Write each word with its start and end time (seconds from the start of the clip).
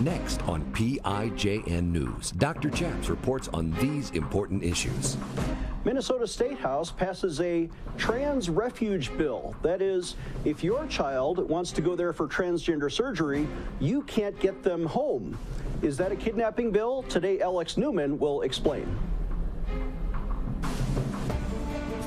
Next 0.00 0.40
on 0.48 0.64
PIJN 0.72 1.92
News, 1.92 2.30
Dr. 2.30 2.70
Chaps 2.70 3.10
reports 3.10 3.48
on 3.48 3.70
these 3.72 4.08
important 4.12 4.64
issues. 4.64 5.18
Minnesota 5.84 6.26
State 6.26 6.58
House 6.58 6.90
passes 6.90 7.38
a 7.42 7.68
trans 7.98 8.48
refuge 8.48 9.14
bill. 9.18 9.54
That 9.60 9.82
is, 9.82 10.16
if 10.46 10.64
your 10.64 10.86
child 10.86 11.46
wants 11.50 11.70
to 11.72 11.82
go 11.82 11.94
there 11.96 12.14
for 12.14 12.26
transgender 12.26 12.90
surgery, 12.90 13.46
you 13.78 14.00
can't 14.04 14.38
get 14.40 14.62
them 14.62 14.86
home. 14.86 15.36
Is 15.82 15.98
that 15.98 16.12
a 16.12 16.16
kidnapping 16.16 16.70
bill? 16.70 17.02
Today, 17.02 17.40
Alex 17.40 17.76
Newman 17.76 18.18
will 18.18 18.40
explain. 18.40 18.86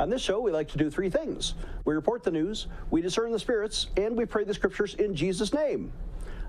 On 0.00 0.08
this 0.08 0.22
show, 0.22 0.40
we 0.40 0.50
like 0.50 0.68
to 0.68 0.78
do 0.78 0.88
three 0.88 1.10
things 1.10 1.52
we 1.84 1.92
report 1.92 2.22
the 2.22 2.30
news, 2.30 2.68
we 2.90 3.02
discern 3.02 3.32
the 3.32 3.38
spirits, 3.38 3.88
and 3.98 4.16
we 4.16 4.24
pray 4.24 4.44
the 4.44 4.54
scriptures 4.54 4.94
in 4.94 5.14
Jesus' 5.14 5.52
name. 5.52 5.92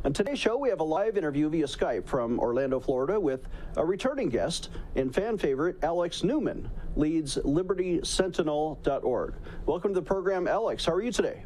On 0.06 0.14
today's 0.14 0.40
show, 0.40 0.58
we 0.58 0.70
have 0.70 0.80
a 0.80 0.86
live 0.86 1.18
interview 1.18 1.50
via 1.50 1.66
Skype 1.66 2.08
from 2.08 2.40
Orlando, 2.40 2.80
Florida, 2.80 3.20
with 3.20 3.50
a 3.76 3.86
returning 3.86 4.30
guest 4.30 4.70
and 4.96 5.14
fan 5.14 5.38
favorite, 5.38 5.76
Alex 5.84 6.24
Newman, 6.24 6.72
leads 6.96 7.36
LibertySentinel.org. 7.40 9.34
Welcome 9.66 9.94
to 9.94 10.00
the 10.00 10.06
program, 10.06 10.48
Alex. 10.48 10.86
How 10.86 10.94
are 10.94 11.02
you 11.02 11.12
today? 11.12 11.44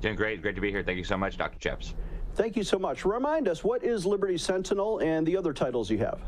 Doing 0.00 0.14
great. 0.14 0.42
Great 0.42 0.54
to 0.54 0.60
be 0.60 0.70
here. 0.70 0.84
Thank 0.84 0.98
you 0.98 1.04
so 1.04 1.16
much, 1.16 1.38
Dr. 1.38 1.58
Chaps. 1.58 1.94
Thank 2.36 2.54
you 2.54 2.62
so 2.62 2.78
much. 2.78 3.04
Remind 3.04 3.48
us, 3.48 3.64
what 3.64 3.82
is 3.82 4.06
Liberty 4.06 4.38
Sentinel 4.38 5.00
and 5.00 5.26
the 5.26 5.36
other 5.36 5.52
titles 5.52 5.90
you 5.90 5.98
have? 5.98 6.20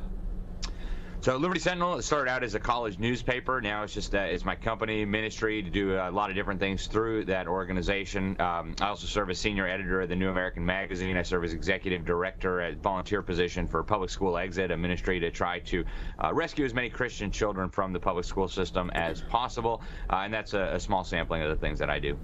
So 1.25 1.39
Liberty 1.39 1.59
Sentinel 1.59 2.03
started 2.03 2.31
out 2.31 2.45
as 2.45 2.55
a 2.55 2.61
college 2.61 2.99
newspaper. 2.99 3.59
Now 3.59 3.83
it's 3.83 3.95
just 3.95 4.15
uh, 4.15 4.19
it's 4.19 4.45
my 4.45 4.55
company 4.55 5.07
ministry 5.07 5.63
to 5.63 5.71
do 5.71 5.97
a 5.97 6.11
lot 6.11 6.29
of 6.29 6.37
different 6.37 6.61
things 6.61 6.87
through 6.87 7.25
that 7.25 7.49
organization. 7.49 8.39
Um, 8.39 8.75
I 8.79 8.89
also 8.89 9.07
serve 9.07 9.31
as 9.31 9.39
senior 9.39 9.67
editor 9.67 10.03
of 10.03 10.11
the 10.11 10.17
New 10.17 10.29
American 10.29 10.67
Magazine. 10.67 11.17
I 11.17 11.23
serve 11.23 11.45
as 11.45 11.55
executive 11.55 12.05
director 12.05 12.61
at 12.61 12.77
volunteer 12.83 13.23
position 13.23 13.67
for 13.67 13.83
Public 13.83 14.11
School 14.11 14.37
Exit, 14.37 14.71
a 14.71 14.77
ministry 14.77 15.19
to 15.19 15.31
try 15.31 15.61
to 15.61 15.83
uh, 16.23 16.35
rescue 16.35 16.67
as 16.67 16.75
many 16.75 16.91
Christian 16.91 17.31
children 17.31 17.71
from 17.71 17.95
the 17.95 18.01
public 18.01 18.27
school 18.27 18.47
system 18.47 18.91
as 18.91 19.23
possible. 19.23 19.81
Uh, 20.11 20.17
and 20.17 20.35
that's 20.35 20.53
a, 20.53 20.75
a 20.75 20.79
small 20.79 21.05
sampling 21.05 21.41
of 21.41 21.49
the 21.49 21.57
things 21.57 21.79
that 21.79 21.89
I 21.89 21.99
do. 21.99 22.19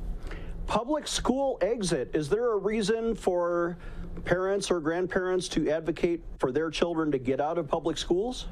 Public 0.66 1.08
school 1.08 1.56
exit. 1.62 2.10
Is 2.12 2.28
there 2.28 2.52
a 2.52 2.58
reason 2.58 3.14
for 3.14 3.78
parents 4.26 4.70
or 4.70 4.78
grandparents 4.78 5.48
to 5.48 5.70
advocate 5.70 6.22
for 6.38 6.52
their 6.52 6.68
children 6.68 7.10
to 7.12 7.18
get 7.18 7.40
out 7.40 7.56
of 7.56 7.66
public 7.66 7.96
schools? 7.96 8.46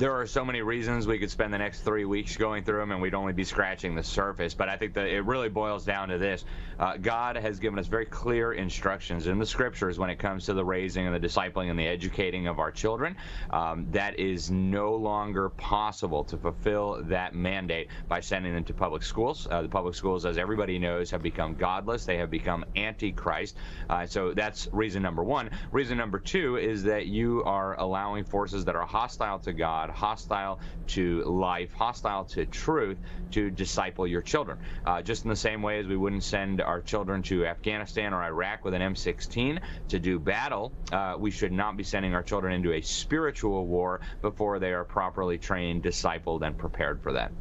There 0.00 0.18
are 0.18 0.26
so 0.26 0.46
many 0.46 0.62
reasons 0.62 1.06
we 1.06 1.18
could 1.18 1.30
spend 1.30 1.52
the 1.52 1.58
next 1.58 1.82
three 1.82 2.06
weeks 2.06 2.34
going 2.34 2.64
through 2.64 2.78
them 2.78 2.90
and 2.90 3.02
we'd 3.02 3.14
only 3.14 3.34
be 3.34 3.44
scratching 3.44 3.94
the 3.94 4.02
surface. 4.02 4.54
But 4.54 4.70
I 4.70 4.78
think 4.78 4.94
that 4.94 5.08
it 5.08 5.26
really 5.26 5.50
boils 5.50 5.84
down 5.84 6.08
to 6.08 6.16
this. 6.16 6.42
Uh, 6.78 6.96
God 6.96 7.36
has 7.36 7.58
given 7.58 7.78
us 7.78 7.86
very 7.86 8.06
clear 8.06 8.52
instructions 8.52 9.26
in 9.26 9.38
the 9.38 9.44
scriptures 9.44 9.98
when 9.98 10.08
it 10.08 10.18
comes 10.18 10.46
to 10.46 10.54
the 10.54 10.64
raising 10.64 11.06
and 11.06 11.14
the 11.14 11.20
discipling 11.20 11.68
and 11.68 11.78
the 11.78 11.86
educating 11.86 12.46
of 12.46 12.58
our 12.58 12.70
children. 12.70 13.14
Um, 13.50 13.88
that 13.90 14.18
is 14.18 14.50
no 14.50 14.94
longer 14.94 15.50
possible 15.50 16.24
to 16.24 16.38
fulfill 16.38 17.02
that 17.08 17.34
mandate 17.34 17.88
by 18.08 18.20
sending 18.20 18.54
them 18.54 18.64
to 18.64 18.72
public 18.72 19.02
schools. 19.02 19.46
Uh, 19.50 19.60
the 19.60 19.68
public 19.68 19.94
schools, 19.94 20.24
as 20.24 20.38
everybody 20.38 20.78
knows, 20.78 21.10
have 21.10 21.20
become 21.20 21.56
godless. 21.56 22.06
They 22.06 22.16
have 22.16 22.30
become 22.30 22.64
antichrist. 22.74 23.54
Uh, 23.90 24.06
so 24.06 24.32
that's 24.32 24.66
reason 24.72 25.02
number 25.02 25.22
one. 25.22 25.50
Reason 25.72 25.98
number 25.98 26.18
two 26.18 26.56
is 26.56 26.84
that 26.84 27.04
you 27.04 27.44
are 27.44 27.78
allowing 27.78 28.24
forces 28.24 28.64
that 28.64 28.74
are 28.74 28.86
hostile 28.86 29.40
to 29.40 29.52
God 29.52 29.89
hostile 29.90 30.60
to 30.88 31.22
life, 31.24 31.72
hostile 31.72 32.24
to 32.24 32.46
truth, 32.46 32.98
to 33.30 33.50
disciple 33.50 34.06
your 34.06 34.22
children. 34.22 34.58
Uh, 34.86 35.02
just 35.02 35.24
in 35.24 35.30
the 35.30 35.36
same 35.36 35.62
way 35.62 35.78
as 35.78 35.86
we 35.86 35.96
wouldn't 35.96 36.24
send 36.24 36.60
our 36.60 36.80
children 36.80 37.22
to 37.22 37.46
Afghanistan 37.46 38.12
or 38.12 38.22
Iraq 38.22 38.64
with 38.64 38.74
an 38.74 38.82
M16 38.82 39.60
to 39.88 39.98
do 39.98 40.18
battle, 40.18 40.72
uh, 40.92 41.16
we 41.18 41.30
should 41.30 41.52
not 41.52 41.76
be 41.76 41.84
sending 41.84 42.14
our 42.14 42.22
children 42.22 42.52
into 42.52 42.72
a 42.72 42.80
spiritual 42.80 43.66
war 43.66 44.00
before 44.22 44.58
they 44.58 44.72
are 44.72 44.84
properly 44.84 45.38
trained, 45.38 45.82
discipled, 45.82 46.42
and 46.42 46.56
prepared 46.56 47.00
for 47.02 47.12
that. 47.12 47.32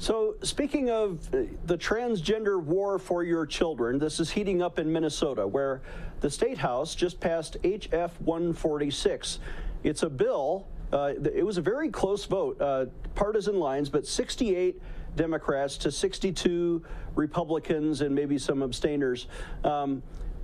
So, 0.00 0.36
speaking 0.42 0.90
of 0.90 1.26
uh, 1.34 1.38
the 1.66 1.76
transgender 1.76 2.62
war 2.62 3.00
for 3.00 3.24
your 3.24 3.44
children, 3.44 3.98
this 3.98 4.20
is 4.20 4.30
heating 4.30 4.62
up 4.62 4.78
in 4.78 4.92
Minnesota, 4.92 5.44
where 5.44 5.80
the 6.20 6.30
State 6.30 6.58
House 6.58 6.94
just 6.94 7.18
passed 7.18 7.60
HF 7.62 8.12
146. 8.20 9.40
It's 9.82 10.04
a 10.04 10.08
bill 10.08 10.68
uh, 10.92 11.12
it 11.34 11.44
was 11.44 11.58
a 11.58 11.62
very 11.62 11.90
close 11.90 12.24
vote, 12.24 12.60
uh, 12.60 12.86
partisan 13.14 13.58
lines, 13.58 13.88
but 13.88 14.06
68 14.06 14.80
Democrats 15.16 15.76
to 15.78 15.90
62 15.90 16.82
Republicans 17.14 18.00
and 18.00 18.14
maybe 18.14 18.38
some 18.38 18.62
abstainers 18.62 19.26
um, 19.64 20.02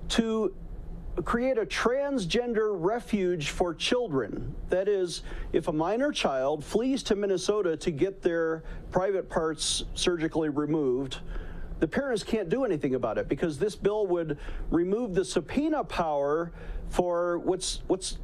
to 0.08 0.54
create 1.24 1.58
a 1.58 1.64
transgender 1.64 2.74
refuge 2.76 3.50
for 3.50 3.72
children. 3.72 4.54
That 4.68 4.88
is, 4.88 5.22
if 5.52 5.68
a 5.68 5.72
minor 5.72 6.10
child 6.10 6.64
flees 6.64 7.02
to 7.04 7.14
Minnesota 7.14 7.76
to 7.76 7.90
get 7.90 8.20
their 8.20 8.64
private 8.90 9.28
parts 9.28 9.84
surgically 9.94 10.48
removed, 10.48 11.20
the 11.78 11.88
parents 11.88 12.22
can't 12.22 12.48
do 12.48 12.64
anything 12.64 12.94
about 12.94 13.18
it 13.18 13.28
because 13.28 13.58
this 13.58 13.76
bill 13.76 14.06
would 14.08 14.38
remove 14.70 15.14
the 15.14 15.24
subpoena 15.24 15.84
power 15.84 16.52
for 16.88 17.38
what's 17.38 17.82
what's 17.86 18.18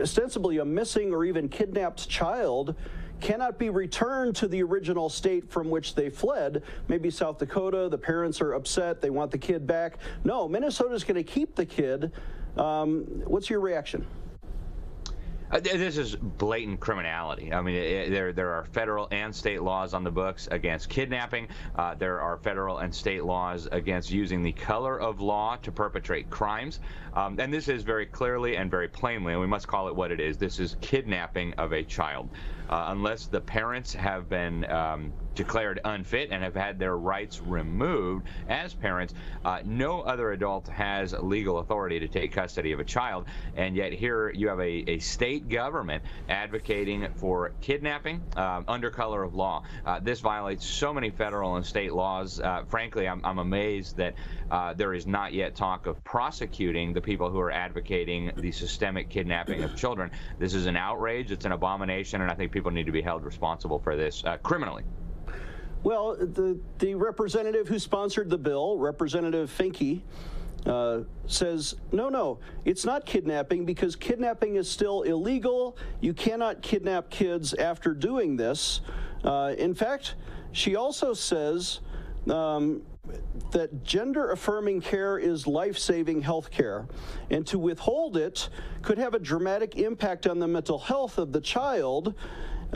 ostensibly 0.00 0.58
a 0.58 0.64
missing 0.64 1.12
or 1.12 1.24
even 1.24 1.48
kidnapped 1.48 2.08
child 2.08 2.74
cannot 3.20 3.58
be 3.58 3.70
returned 3.70 4.36
to 4.36 4.48
the 4.48 4.62
original 4.62 5.08
state 5.08 5.50
from 5.50 5.70
which 5.70 5.94
they 5.94 6.10
fled. 6.10 6.62
Maybe 6.88 7.10
South 7.10 7.38
Dakota, 7.38 7.88
the 7.88 7.98
parents 7.98 8.40
are 8.40 8.52
upset, 8.52 9.00
they 9.00 9.10
want 9.10 9.30
the 9.30 9.38
kid 9.38 9.66
back. 9.66 9.98
No, 10.24 10.48
Minnesota's 10.48 11.04
going 11.04 11.16
to 11.16 11.22
keep 11.22 11.54
the 11.54 11.66
kid. 11.66 12.12
Um, 12.56 13.04
what's 13.24 13.48
your 13.48 13.60
reaction? 13.60 14.06
Uh, 15.50 15.60
this 15.60 15.96
is 15.96 16.16
blatant 16.16 16.80
criminality. 16.80 17.52
I 17.52 17.62
mean, 17.62 17.76
it, 17.76 18.10
there 18.10 18.32
there 18.32 18.52
are 18.52 18.64
federal 18.64 19.06
and 19.12 19.34
state 19.34 19.62
laws 19.62 19.94
on 19.94 20.02
the 20.02 20.10
books 20.10 20.48
against 20.50 20.88
kidnapping. 20.88 21.48
Uh, 21.76 21.94
there 21.94 22.20
are 22.20 22.36
federal 22.38 22.78
and 22.78 22.92
state 22.92 23.24
laws 23.24 23.68
against 23.70 24.10
using 24.10 24.42
the 24.42 24.52
color 24.52 24.98
of 25.00 25.20
law 25.20 25.56
to 25.56 25.70
perpetrate 25.70 26.30
crimes. 26.30 26.80
Um, 27.14 27.38
and 27.38 27.52
this 27.52 27.68
is 27.68 27.82
very 27.82 28.06
clearly 28.06 28.56
and 28.56 28.70
very 28.70 28.88
plainly, 28.88 29.32
and 29.32 29.40
we 29.40 29.46
must 29.46 29.68
call 29.68 29.88
it 29.88 29.94
what 29.94 30.10
it 30.10 30.20
is. 30.20 30.36
This 30.36 30.58
is 30.58 30.76
kidnapping 30.80 31.54
of 31.54 31.72
a 31.72 31.82
child. 31.84 32.28
Uh, 32.68 32.86
unless 32.88 33.26
the 33.26 33.40
parents 33.40 33.94
have 33.94 34.28
been 34.28 34.68
um, 34.70 35.12
declared 35.36 35.80
unfit 35.84 36.30
and 36.32 36.42
have 36.42 36.56
had 36.56 36.78
their 36.78 36.96
rights 36.96 37.40
removed 37.40 38.26
as 38.48 38.74
parents, 38.74 39.14
uh, 39.44 39.60
no 39.64 40.00
other 40.00 40.32
adult 40.32 40.66
has 40.68 41.12
legal 41.12 41.58
authority 41.58 42.00
to 42.00 42.08
take 42.08 42.32
custody 42.32 42.72
of 42.72 42.80
a 42.80 42.84
child. 42.84 43.26
And 43.54 43.76
yet 43.76 43.92
here 43.92 44.30
you 44.30 44.48
have 44.48 44.58
a, 44.58 44.90
a 44.90 44.98
state 44.98 45.48
government 45.48 46.02
advocating 46.28 47.06
for 47.14 47.52
kidnapping 47.60 48.22
um, 48.36 48.64
under 48.66 48.90
color 48.90 49.22
of 49.22 49.34
law. 49.34 49.62
Uh, 49.84 50.00
this 50.00 50.20
violates 50.20 50.66
so 50.66 50.92
many 50.92 51.10
federal 51.10 51.56
and 51.56 51.64
state 51.64 51.92
laws. 51.92 52.40
Uh, 52.40 52.64
frankly, 52.66 53.06
I'm, 53.06 53.20
I'm, 53.24 53.36
amazed 53.36 53.98
that 53.98 54.14
uh, 54.50 54.72
there 54.72 54.94
is 54.94 55.06
not 55.06 55.34
yet 55.34 55.54
talk 55.54 55.86
of 55.86 56.02
prosecuting 56.04 56.94
the 56.94 57.02
people 57.02 57.30
who 57.30 57.38
are 57.38 57.52
advocating 57.52 58.32
the 58.38 58.50
systemic 58.50 59.10
kidnapping 59.10 59.62
of 59.62 59.76
children. 59.76 60.10
This 60.38 60.54
is 60.54 60.64
an 60.64 60.76
outrage. 60.76 61.30
It's 61.30 61.44
an 61.44 61.52
abomination, 61.52 62.22
and 62.22 62.30
I 62.30 62.34
think 62.34 62.50
people 62.50 62.70
need 62.70 62.86
to 62.86 62.92
be 62.92 63.02
held 63.02 63.24
responsible 63.24 63.78
for 63.78 63.94
this 63.94 64.24
uh, 64.24 64.38
criminally. 64.38 64.84
Well, 65.82 66.16
the, 66.16 66.58
the 66.78 66.94
representative 66.94 67.68
who 67.68 67.78
sponsored 67.78 68.28
the 68.28 68.38
bill, 68.38 68.78
Representative 68.78 69.50
Finke, 69.56 70.02
uh, 70.66 71.02
says, 71.26 71.76
no, 71.92 72.08
no, 72.08 72.38
it's 72.64 72.84
not 72.84 73.06
kidnapping 73.06 73.64
because 73.64 73.94
kidnapping 73.94 74.56
is 74.56 74.68
still 74.68 75.02
illegal. 75.02 75.76
You 76.00 76.12
cannot 76.12 76.60
kidnap 76.60 77.08
kids 77.08 77.54
after 77.54 77.94
doing 77.94 78.36
this. 78.36 78.80
Uh, 79.22 79.54
in 79.56 79.74
fact, 79.74 80.16
she 80.50 80.74
also 80.74 81.14
says 81.14 81.80
um, 82.28 82.82
that 83.52 83.84
gender 83.84 84.32
affirming 84.32 84.80
care 84.80 85.18
is 85.18 85.46
life 85.46 85.78
saving 85.78 86.22
health 86.22 86.50
care, 86.50 86.86
and 87.30 87.46
to 87.46 87.58
withhold 87.58 88.16
it 88.16 88.48
could 88.82 88.98
have 88.98 89.14
a 89.14 89.18
dramatic 89.18 89.76
impact 89.76 90.26
on 90.26 90.38
the 90.38 90.48
mental 90.48 90.78
health 90.78 91.18
of 91.18 91.32
the 91.32 91.40
child. 91.40 92.14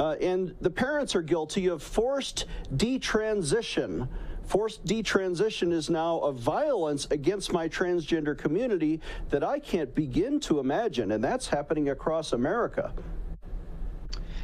Uh, 0.01 0.17
and 0.23 0.55
the 0.63 0.71
parents 0.71 1.15
are 1.15 1.21
guilty 1.21 1.67
of 1.67 1.83
forced 1.83 2.47
detransition. 2.75 4.09
Forced 4.47 4.83
detransition 4.87 5.75
is 5.75 5.91
now 5.91 6.21
a 6.21 6.33
violence 6.33 7.07
against 7.11 7.53
my 7.53 7.69
transgender 7.69 8.37
community 8.37 9.03
that 9.29 9.45
I 9.45 9.59
can't 9.59 9.95
begin 9.95 10.41
to 10.41 10.59
imagine, 10.59 11.13
and 11.13 11.23
that's 11.23 11.49
happening 11.49 11.91
across 11.91 12.33
America. 12.33 12.95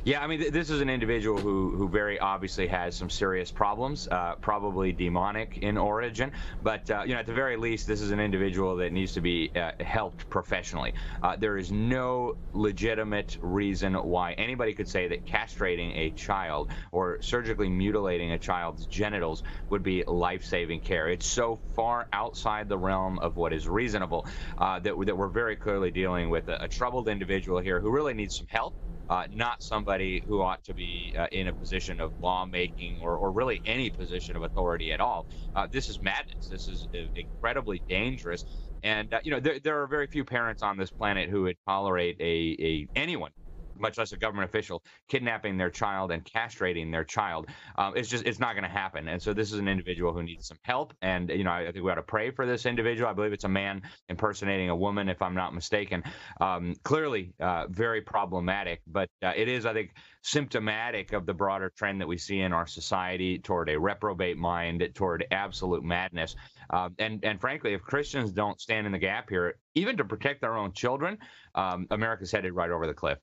Yeah, 0.07 0.23
I 0.23 0.29
mean, 0.29 0.39
th- 0.39 0.53
this 0.53 0.71
is 0.71 0.81
an 0.81 0.89
individual 0.89 1.37
who, 1.37 1.73
who 1.73 1.89
very 1.89 2.21
obviously 2.21 2.69
has 2.69 2.95
some 2.95 3.11
serious 3.11 3.51
problems, 3.51 4.07
uh, 4.07 4.37
probably 4.37 4.93
demonic 4.93 5.59
in 5.59 5.77
origin. 5.77 6.31
But 6.63 6.89
uh, 6.89 7.03
you 7.05 7.15
know, 7.15 7.19
at 7.19 7.27
the 7.27 7.35
very 7.35 7.57
least, 7.57 7.89
this 7.89 8.01
is 8.01 8.13
an 8.13 8.21
individual 8.21 8.77
that 8.77 8.93
needs 8.93 9.15
to 9.15 9.21
be 9.21 9.51
uh, 9.57 9.73
helped 9.81 10.31
professionally. 10.31 10.95
Uh, 11.25 11.35
there 11.35 11.59
is 11.59 11.73
no 11.73 12.37
legitimate 12.53 13.37
reason 13.41 13.95
why 13.95 14.35
anybody 14.35 14.75
could 14.75 14.89
say 14.89 15.09
that 15.09 15.27
castrating 15.27 15.97
a 15.97 16.11
child 16.11 16.71
or 16.93 17.21
surgically 17.21 17.69
mutilating 17.69 18.31
a 18.31 18.39
child's 18.39 18.87
genitals 18.87 19.43
would 19.71 19.83
be 19.83 20.05
life-saving 20.07 20.83
care. 20.83 21.09
It's 21.09 21.27
so 21.27 21.59
far 21.75 22.07
outside 22.13 22.69
the 22.69 22.79
realm 22.79 23.19
of 23.19 23.35
what 23.35 23.53
is 23.53 23.67
reasonable 23.67 24.25
uh, 24.57 24.79
that, 24.79 24.95
that 25.05 25.19
we're 25.19 25.27
very 25.27 25.57
clearly 25.57 25.91
dealing 25.91 26.31
with 26.31 26.49
a, 26.49 26.63
a 26.63 26.69
troubled 26.69 27.09
individual 27.09 27.59
here 27.59 27.81
who 27.81 27.91
really 27.91 28.15
needs 28.15 28.37
some 28.37 28.47
help 28.49 28.77
uh, 29.09 29.27
not 29.31 29.63
somebody 29.63 30.23
who 30.27 30.43
ought 30.43 30.63
to 30.65 30.75
be 30.75 31.15
uh, 31.19 31.27
in 31.33 31.49
a 31.49 31.53
position 31.53 32.01
of 32.01 32.13
lawmaking 32.19 33.01
or, 33.01 33.17
or 33.17 33.33
really 33.33 33.61
any 33.65 33.91
position 33.91 34.37
of 34.37 34.43
authority 34.43 34.93
at 34.93 35.01
all. 35.01 35.27
Uh, 35.55 35.67
this 35.71 35.89
is 35.89 36.01
madness. 36.01 36.49
This 36.49 36.69
is 36.69 36.87
uh, 36.95 36.99
incredibly 37.15 37.83
dangerous. 37.89 38.45
And 38.83 39.13
uh, 39.15 39.21
you 39.25 39.31
know, 39.31 39.41
there, 39.41 39.61
there 39.61 39.83
are 39.83 39.87
very 39.87 40.07
few 40.07 40.25
parents 40.25 40.63
on 40.63 40.77
this 40.77 40.91
planet 40.91 41.31
who 41.31 41.43
would 41.43 41.57
tolerate 41.67 42.17
a, 42.21 42.57
a 42.61 42.89
anyone 42.95 43.33
much 43.79 43.99
less 43.99 44.13
a 44.13 44.17
government 44.17 44.49
official, 44.49 44.83
kidnapping 45.09 45.57
their 45.57 45.71
child 45.71 46.13
and 46.13 46.25
castrating 46.25 46.91
their 46.91 47.05
child. 47.05 47.47
Um, 47.77 47.95
it's 47.97 48.09
just 48.09 48.27
it's 48.27 48.39
not 48.39 48.55
going 48.55 48.65
to 48.65 48.69
happen. 48.69 49.09
And 49.09 49.21
so 49.21 49.33
this 49.33 49.53
is 49.53 49.59
an 49.59 49.69
individual 49.69 50.13
who 50.13 50.23
needs 50.23 50.49
some 50.49 50.59
help. 50.63 50.95
And 51.03 51.31
you 51.31 51.45
know, 51.45 51.51
I, 51.51 51.69
I, 51.69 51.73
think 51.73 51.85
we 51.85 51.91
ought 51.91 51.97
to 51.97 52.03
pray 52.03 52.31
for 52.31 52.47
this 52.47 52.67
individual. 52.67 53.09
I 53.09 53.13
believe 53.13 53.33
it's 53.33 53.45
a 53.45 53.49
man 53.49 53.83
impersonating 54.09 54.71
a 54.71 54.77
woman, 54.77 55.09
if 55.09 55.23
I'm 55.23 55.35
not 55.35 55.55
mistaken. 55.55 56.03
Um, 56.41 56.75
clearly, 56.83 57.33
uh, 57.41 57.67
very 57.69 58.01
problematic. 58.01 58.81
But 58.87 59.09
uh, 59.23 59.33
it 59.37 59.49
is, 59.49 59.67
I 59.67 59.73
think, 59.73 59.93
symptomatic 60.23 61.13
of 61.13 61.27
the 61.27 61.35
broader 61.35 61.73
trend 61.77 62.01
that 62.01 62.09
we 62.09 62.19
see 62.19 62.41
in 62.41 62.53
our 62.53 62.67
society 62.67 63.39
toward 63.39 63.69
a 63.69 63.79
reprobate 63.79 64.37
mind, 64.37 64.89
toward 64.95 65.25
absolute 65.31 65.85
madness. 65.85 66.35
Uh, 66.71 66.89
and 66.99 67.25
and 67.25 67.41
frankly, 67.41 67.75
if 67.75 67.83
Christians 67.83 68.33
don't 68.33 68.61
stand 68.61 68.87
in 68.87 68.93
the 68.93 68.99
gap 68.99 69.31
here, 69.31 69.57
even 69.75 69.97
to 69.97 70.05
protect 70.05 70.41
their 70.41 70.57
own 70.57 70.73
children, 70.73 71.19
um, 71.55 71.87
America's 71.91 72.33
headed 72.33 72.53
right 72.55 72.71
over 72.71 72.87
the 72.87 72.95
cliff. 72.95 73.19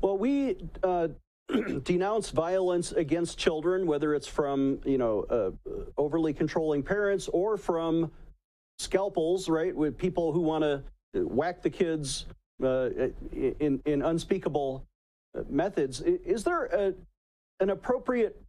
Well, 0.00 0.16
we 0.16 0.56
uh, 0.82 1.08
denounce 1.82 2.30
violence 2.30 2.92
against 2.92 3.38
children, 3.38 3.86
whether 3.86 4.14
it's 4.14 4.26
from 4.26 4.80
you 4.84 4.98
know 4.98 5.24
uh, 5.30 5.50
overly 5.96 6.32
controlling 6.32 6.82
parents 6.82 7.28
or 7.28 7.56
from 7.56 8.10
scalpels, 8.78 9.48
right? 9.48 9.74
With 9.74 9.98
people 9.98 10.32
who 10.32 10.40
want 10.40 10.62
to 10.62 10.82
whack 11.14 11.62
the 11.62 11.70
kids 11.70 12.26
uh, 12.62 12.90
in 13.32 13.80
in 13.84 14.02
unspeakable 14.02 14.84
uh, 15.36 15.42
methods. 15.48 16.00
Is 16.02 16.44
there 16.44 16.66
a, 16.66 16.94
an 17.60 17.70
appropriate 17.70 18.40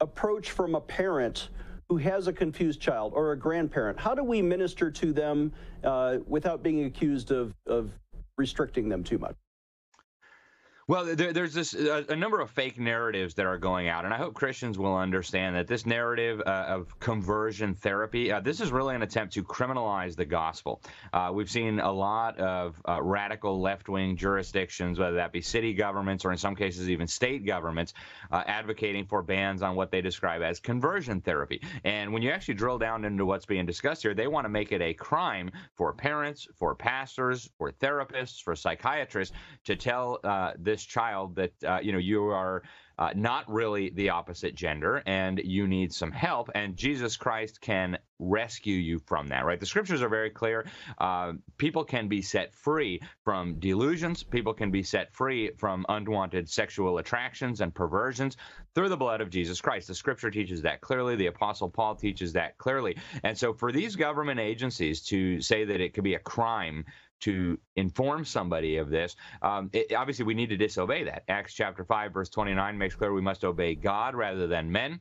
approach 0.00 0.50
from 0.50 0.74
a 0.74 0.80
parent? 0.80 1.48
who 1.90 1.96
has 1.96 2.28
a 2.28 2.32
confused 2.32 2.80
child 2.80 3.12
or 3.16 3.32
a 3.32 3.36
grandparent, 3.36 3.98
how 3.98 4.14
do 4.14 4.22
we 4.22 4.40
minister 4.40 4.92
to 4.92 5.12
them 5.12 5.52
uh, 5.82 6.18
without 6.28 6.62
being 6.62 6.84
accused 6.84 7.32
of, 7.32 7.52
of 7.66 7.90
restricting 8.38 8.88
them 8.88 9.02
too 9.02 9.18
much? 9.18 9.34
Well, 10.90 11.04
there, 11.14 11.32
there's 11.32 11.54
this 11.54 11.72
uh, 11.72 12.02
a 12.08 12.16
number 12.16 12.40
of 12.40 12.50
fake 12.50 12.76
narratives 12.76 13.34
that 13.34 13.46
are 13.46 13.58
going 13.58 13.86
out, 13.86 14.04
and 14.04 14.12
I 14.12 14.16
hope 14.16 14.34
Christians 14.34 14.76
will 14.76 14.96
understand 14.96 15.54
that 15.54 15.68
this 15.68 15.86
narrative 15.86 16.42
uh, 16.44 16.50
of 16.50 16.98
conversion 16.98 17.76
therapy, 17.76 18.32
uh, 18.32 18.40
this 18.40 18.60
is 18.60 18.72
really 18.72 18.96
an 18.96 19.02
attempt 19.02 19.34
to 19.34 19.44
criminalize 19.44 20.16
the 20.16 20.24
gospel. 20.24 20.82
Uh, 21.12 21.30
we've 21.32 21.48
seen 21.48 21.78
a 21.78 21.92
lot 21.92 22.36
of 22.40 22.74
uh, 22.88 23.00
radical 23.00 23.60
left-wing 23.60 24.16
jurisdictions, 24.16 24.98
whether 24.98 25.14
that 25.14 25.30
be 25.30 25.40
city 25.40 25.74
governments 25.74 26.24
or 26.24 26.32
in 26.32 26.38
some 26.38 26.56
cases 26.56 26.90
even 26.90 27.06
state 27.06 27.46
governments, 27.46 27.94
uh, 28.32 28.42
advocating 28.46 29.06
for 29.06 29.22
bans 29.22 29.62
on 29.62 29.76
what 29.76 29.92
they 29.92 30.00
describe 30.00 30.42
as 30.42 30.58
conversion 30.58 31.20
therapy. 31.20 31.62
And 31.84 32.12
when 32.12 32.20
you 32.20 32.32
actually 32.32 32.54
drill 32.54 32.78
down 32.78 33.04
into 33.04 33.24
what's 33.24 33.46
being 33.46 33.64
discussed 33.64 34.02
here, 34.02 34.12
they 34.12 34.26
want 34.26 34.44
to 34.44 34.48
make 34.48 34.72
it 34.72 34.82
a 34.82 34.92
crime 34.94 35.52
for 35.76 35.92
parents, 35.92 36.48
for 36.56 36.74
pastors, 36.74 37.48
for 37.58 37.70
therapists, 37.70 38.42
for 38.42 38.56
psychiatrists 38.56 39.36
to 39.66 39.76
tell 39.76 40.18
this 40.58 40.79
this 40.80 40.86
child 40.86 41.36
that 41.36 41.52
uh, 41.64 41.78
you 41.82 41.92
know 41.92 41.98
you 41.98 42.24
are 42.24 42.62
uh, 42.98 43.10
not 43.14 43.50
really 43.50 43.90
the 43.90 44.10
opposite 44.10 44.54
gender 44.54 45.02
and 45.06 45.40
you 45.44 45.66
need 45.66 45.92
some 45.92 46.10
help 46.10 46.50
and 46.54 46.76
jesus 46.76 47.16
christ 47.16 47.60
can 47.60 47.98
rescue 48.20 48.76
you 48.76 48.98
from 48.98 49.28
that 49.28 49.44
right? 49.44 49.58
The 49.58 49.66
scriptures 49.66 50.02
are 50.02 50.08
very 50.08 50.30
clear. 50.30 50.66
Uh, 50.98 51.32
people 51.56 51.84
can 51.84 52.06
be 52.08 52.20
set 52.20 52.54
free 52.54 53.00
from 53.24 53.58
delusions. 53.58 54.22
People 54.22 54.52
can 54.52 54.70
be 54.70 54.82
set 54.82 55.12
free 55.14 55.50
from 55.56 55.86
unwanted 55.88 56.48
sexual 56.48 56.98
attractions 56.98 57.62
and 57.62 57.74
perversions 57.74 58.36
through 58.74 58.90
the 58.90 58.96
blood 58.96 59.20
of 59.20 59.30
jesus 59.30 59.60
christ. 59.60 59.88
The 59.88 59.94
scripture 59.94 60.30
teaches 60.30 60.62
that 60.62 60.80
clearly. 60.82 61.16
The 61.16 61.26
apostle 61.26 61.70
paul 61.70 61.94
teaches 61.94 62.34
that 62.34 62.58
clearly. 62.58 62.98
And 63.24 63.36
so 63.36 63.54
for 63.54 63.72
these 63.72 63.96
government 63.96 64.38
agencies 64.38 65.02
to 65.06 65.40
say 65.40 65.64
that 65.64 65.80
it 65.80 65.94
could 65.94 66.04
be 66.04 66.14
a 66.14 66.18
crime 66.20 66.84
to 67.20 67.58
inform 67.76 68.24
somebody 68.24 68.76
of 68.76 68.90
this. 68.90 69.16
Um, 69.42 69.70
it, 69.72 69.94
obviously, 69.94 70.24
we 70.24 70.34
need 70.34 70.48
to 70.50 70.56
disobey 70.56 71.04
that. 71.04 71.24
Acts 71.28 71.54
chapter 71.54 71.84
5, 71.84 72.12
verse 72.12 72.28
29 72.28 72.76
makes 72.76 72.94
clear 72.94 73.12
we 73.12 73.20
must 73.20 73.44
obey 73.44 73.74
God 73.74 74.14
rather 74.14 74.46
than 74.46 74.70
men. 74.70 75.00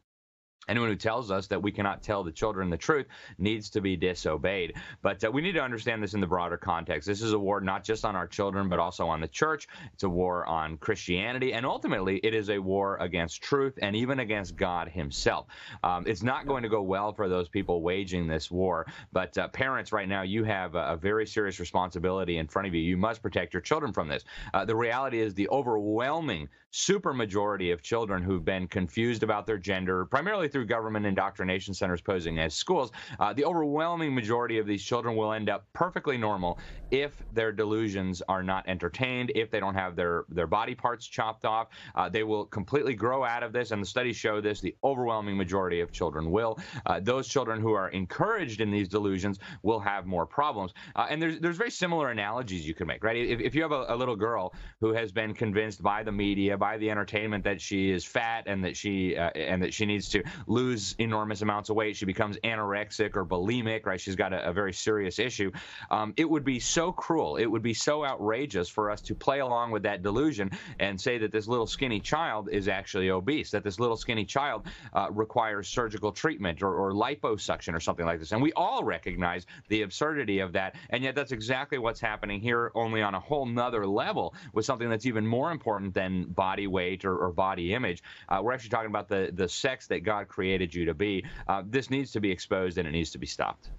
Anyone 0.69 0.89
who 0.89 0.95
tells 0.95 1.31
us 1.31 1.47
that 1.47 1.61
we 1.61 1.71
cannot 1.71 2.03
tell 2.03 2.23
the 2.23 2.31
children 2.31 2.69
the 2.69 2.77
truth 2.77 3.07
needs 3.37 3.69
to 3.71 3.81
be 3.81 3.95
disobeyed. 3.95 4.75
But 5.01 5.23
uh, 5.23 5.31
we 5.31 5.41
need 5.41 5.53
to 5.53 5.61
understand 5.61 6.03
this 6.03 6.13
in 6.13 6.21
the 6.21 6.27
broader 6.27 6.57
context. 6.57 7.07
This 7.07 7.21
is 7.21 7.33
a 7.33 7.39
war 7.39 7.59
not 7.59 7.83
just 7.83 8.05
on 8.05 8.15
our 8.15 8.27
children, 8.27 8.69
but 8.69 8.79
also 8.79 9.07
on 9.07 9.21
the 9.21 9.27
church. 9.27 9.67
It's 9.93 10.03
a 10.03 10.09
war 10.09 10.45
on 10.45 10.77
Christianity. 10.77 11.53
And 11.53 11.65
ultimately, 11.65 12.17
it 12.17 12.33
is 12.33 12.49
a 12.49 12.59
war 12.59 12.97
against 12.97 13.41
truth 13.41 13.79
and 13.81 13.95
even 13.95 14.19
against 14.19 14.55
God 14.55 14.89
Himself. 14.89 15.47
Um, 15.83 16.05
it's 16.07 16.23
not 16.23 16.47
going 16.47 16.63
to 16.63 16.69
go 16.69 16.81
well 16.81 17.13
for 17.13 17.27
those 17.27 17.49
people 17.49 17.81
waging 17.81 18.27
this 18.27 18.51
war. 18.51 18.85
But 19.11 19.37
uh, 19.37 19.47
parents, 19.49 19.91
right 19.91 20.07
now, 20.07 20.21
you 20.21 20.43
have 20.43 20.75
a, 20.75 20.93
a, 20.93 20.97
very 20.97 21.25
serious 21.25 21.59
responsibility 21.59 22.37
in 22.37 22.47
front 22.47 22.67
of 22.67 22.75
you. 22.75 22.81
You 22.81 22.97
must 22.97 23.21
protect 23.21 23.53
your 23.53 23.61
children 23.61 23.93
from 23.93 24.07
this. 24.07 24.23
Uh, 24.53 24.65
the 24.65 24.75
reality 24.75 25.19
is, 25.19 25.33
the 25.33 25.49
overwhelming 25.49 26.49
supermajority 26.71 27.73
of 27.73 27.81
children 27.81 28.21
who've 28.21 28.45
been 28.45 28.67
confused 28.67 29.23
about 29.23 29.47
their 29.47 29.57
gender, 29.57 30.05
primarily 30.05 30.47
through 30.47 30.58
government 30.65 31.05
indoctrination 31.05 31.73
centers 31.73 32.01
posing 32.01 32.39
as 32.39 32.53
schools, 32.53 32.91
uh, 33.19 33.33
the 33.33 33.45
overwhelming 33.45 34.13
majority 34.13 34.57
of 34.57 34.65
these 34.65 34.83
children 34.83 35.15
will 35.15 35.33
end 35.33 35.49
up 35.49 35.65
perfectly 35.73 36.17
normal 36.17 36.59
if 36.91 37.11
their 37.33 37.51
delusions 37.51 38.21
are 38.27 38.43
not 38.43 38.67
entertained, 38.67 39.31
if 39.35 39.51
they 39.51 39.59
don't 39.59 39.75
have 39.75 39.95
their, 39.95 40.25
their 40.29 40.47
body 40.47 40.75
parts 40.75 41.05
chopped 41.05 41.45
off. 41.45 41.67
Uh, 41.95 42.09
they 42.09 42.23
will 42.23 42.45
completely 42.45 42.93
grow 42.93 43.23
out 43.23 43.43
of 43.43 43.53
this, 43.53 43.71
and 43.71 43.81
the 43.81 43.85
studies 43.85 44.15
show 44.15 44.41
this. 44.41 44.61
The 44.61 44.75
overwhelming 44.83 45.37
majority 45.37 45.81
of 45.81 45.91
children 45.91 46.31
will. 46.31 46.59
Uh, 46.85 46.99
those 46.99 47.27
children 47.27 47.61
who 47.61 47.73
are 47.73 47.89
encouraged 47.89 48.61
in 48.61 48.71
these 48.71 48.87
delusions 48.87 49.39
will 49.63 49.79
have 49.79 50.05
more 50.05 50.25
problems. 50.25 50.73
Uh, 50.95 51.07
and 51.09 51.21
there's, 51.21 51.39
there's 51.39 51.57
very 51.57 51.71
similar 51.71 52.09
analogies 52.09 52.67
you 52.67 52.73
can 52.73 52.87
make, 52.87 53.03
right? 53.03 53.17
If, 53.17 53.39
if 53.39 53.55
you 53.55 53.61
have 53.61 53.71
a, 53.71 53.85
a 53.89 53.95
little 53.95 54.15
girl 54.15 54.53
who 54.79 54.93
has 54.93 55.11
been 55.11 55.33
convinced 55.33 55.81
by 55.81 56.03
the 56.03 56.11
media, 56.11 56.57
by 56.57 56.77
the 56.77 56.89
entertainment 56.89 57.43
that 57.43 57.61
she 57.61 57.91
is 57.91 58.05
fat 58.05 58.43
and 58.47 58.63
that 58.63 58.75
she 58.75 59.15
uh, 59.15 59.29
and 59.35 59.61
that 59.63 59.73
she 59.73 59.85
needs 59.85 60.09
to 60.09 60.23
lose 60.49 60.95
enormous 60.97 61.41
amounts 61.41 61.69
of 61.69 61.75
weight. 61.75 61.95
She 61.95 62.05
becomes 62.05 62.37
anorexic 62.43 63.15
or 63.15 63.25
bulimic, 63.25 63.85
right? 63.85 64.01
She's 64.01 64.15
got 64.15 64.33
a, 64.33 64.49
a 64.49 64.53
very 64.53 64.73
serious 64.73 65.19
issue. 65.19 65.51
Um, 65.91 66.13
it 66.17 66.29
would 66.29 66.43
be 66.43 66.59
so 66.59 66.91
cruel. 66.91 67.37
It 67.37 67.45
would 67.45 67.61
be 67.61 67.73
so 67.73 68.03
outrageous 68.03 68.67
for 68.67 68.89
us 68.89 69.01
to 69.01 69.15
play 69.15 69.39
along 69.39 69.71
with 69.71 69.83
that 69.83 70.01
delusion 70.01 70.51
and 70.79 70.99
say 70.99 71.19
that 71.19 71.31
this 71.31 71.47
little 71.47 71.67
skinny 71.67 71.99
child 71.99 72.49
is 72.51 72.67
actually 72.67 73.11
obese, 73.11 73.51
that 73.51 73.63
this 73.63 73.79
little 73.79 73.97
skinny 73.97 74.25
child 74.25 74.65
uh, 74.93 75.07
requires 75.11 75.67
surgical 75.67 76.11
treatment 76.11 76.63
or, 76.63 76.73
or 76.73 76.93
liposuction 76.93 77.75
or 77.75 77.79
something 77.79 78.05
like 78.05 78.19
this. 78.19 78.31
And 78.31 78.41
we 78.41 78.51
all 78.53 78.83
recognize 78.83 79.45
the 79.67 79.83
absurdity 79.83 80.39
of 80.39 80.53
that. 80.53 80.75
And 80.89 81.03
yet 81.03 81.13
that's 81.13 81.31
exactly 81.31 81.77
what's 81.77 81.99
happening 81.99 82.41
here, 82.41 82.71
only 82.73 83.01
on 83.01 83.13
a 83.13 83.19
whole 83.19 83.45
nother 83.45 83.85
level 83.85 84.33
with 84.53 84.65
something 84.65 84.89
that's 84.89 85.05
even 85.05 85.27
more 85.27 85.51
important 85.51 85.93
than 85.93 86.23
body 86.23 86.65
weight 86.65 87.05
or, 87.05 87.15
or 87.15 87.31
body 87.31 87.73
image. 87.75 88.01
Uh, 88.27 88.39
we're 88.41 88.53
actually 88.53 88.69
talking 88.69 88.89
about 88.89 89.07
the, 89.07 89.29
the 89.33 89.47
sex 89.47 89.87
that 89.87 89.99
God 90.03 90.27
created 90.29 90.73
you 90.73 90.85
to 90.85 90.93
be. 90.93 91.25
Uh, 91.47 91.63
this 91.65 91.89
needs 91.89 92.11
to 92.13 92.21
be 92.21 92.31
exposed 92.31 92.77
and 92.77 92.87
it 92.87 92.91
needs 92.91 93.11
to 93.11 93.17
be 93.17 93.27
stopped. 93.27 93.71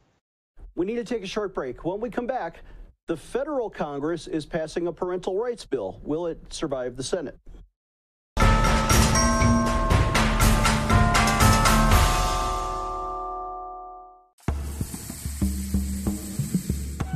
We 0.75 0.85
need 0.85 0.97
to 0.97 1.05
take 1.05 1.23
a 1.23 1.27
short 1.27 1.55
break. 1.55 1.85
When 1.85 2.01
we 2.01 2.11
come 2.11 2.27
back, 2.27 2.63
the 3.07 3.17
federal 3.17 3.71
Congress 3.71 4.27
is 4.27 4.47
passing 4.47 4.87
a 4.87 4.93
parental 4.93 5.37
rights 5.39 5.65
bill. 5.65 6.01
Will 6.03 6.27
it 6.27 6.39
survive 6.53 6.97
the 6.97 7.03
Senate? 7.03 7.39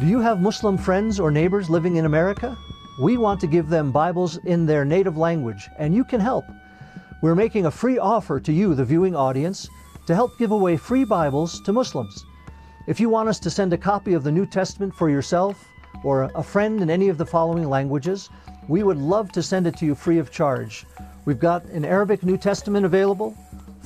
Do 0.00 0.11
you 0.11 0.21
have 0.21 0.41
Muslim 0.41 0.76
friends 0.76 1.19
or 1.19 1.31
neighbors 1.31 1.71
living 1.71 1.97
in 1.97 2.05
America? 2.05 2.59
We 3.00 3.17
want 3.17 3.41
to 3.41 3.47
give 3.47 3.69
them 3.69 3.91
Bibles 3.91 4.37
in 4.45 4.67
their 4.67 4.85
native 4.85 5.17
language, 5.17 5.69
and 5.79 5.95
you 5.95 6.05
can 6.05 6.21
help. 6.21 6.45
We're 7.25 7.35
making 7.35 7.64
a 7.64 7.71
free 7.71 7.99
offer 7.99 8.38
to 8.38 8.52
you, 8.52 8.75
the 8.75 8.85
viewing 8.85 9.16
audience, 9.16 9.66
to 10.07 10.14
help 10.14 10.37
give 10.37 10.50
away 10.50 10.76
free 10.76 11.04
Bibles 11.04 11.59
to 11.62 11.73
Muslims. 11.73 12.26
If 12.87 13.00
you 13.00 13.09
want 13.09 13.31
us 13.31 13.38
to 13.38 13.49
send 13.49 13.73
a 13.73 13.78
copy 13.78 14.12
of 14.12 14.25
the 14.25 14.31
New 14.31 14.45
Testament 14.45 14.95
for 14.95 15.09
yourself 15.09 15.66
or 16.02 16.25
a 16.35 16.43
friend 16.43 16.83
in 16.83 16.90
any 16.90 17.09
of 17.09 17.16
the 17.16 17.25
following 17.25 17.71
languages, 17.71 18.28
we 18.69 18.83
would 18.83 18.99
love 18.99 19.33
to 19.33 19.43
send 19.43 19.66
it 19.66 19.75
to 19.78 19.87
you 19.87 19.95
free 19.95 20.19
of 20.19 20.31
charge. 20.31 20.85
We've 21.25 21.38
got 21.38 21.64
an 21.71 21.87
Arabic 21.87 22.25
New 22.25 22.37
Testament 22.37 22.85
available, 22.85 23.35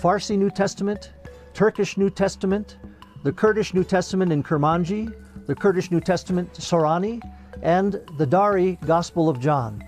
Farsi 0.01 0.37
New 0.37 0.51
Testament, 0.51 1.13
Turkish 1.55 1.97
New 1.97 2.11
Testament, 2.11 2.79
the 3.23 3.31
Kurdish 3.31 3.73
New 3.73 3.85
Testament 3.85 4.33
in 4.33 4.43
Kurmanji, 4.43 5.15
the 5.47 5.55
Kurdish 5.55 5.93
New 5.93 6.01
Testament 6.01 6.55
Sorani, 6.55 7.23
and 7.63 8.01
the 8.19 8.27
Dari 8.27 8.81
Gospel 8.85 9.29
of 9.29 9.39
John. 9.39 9.88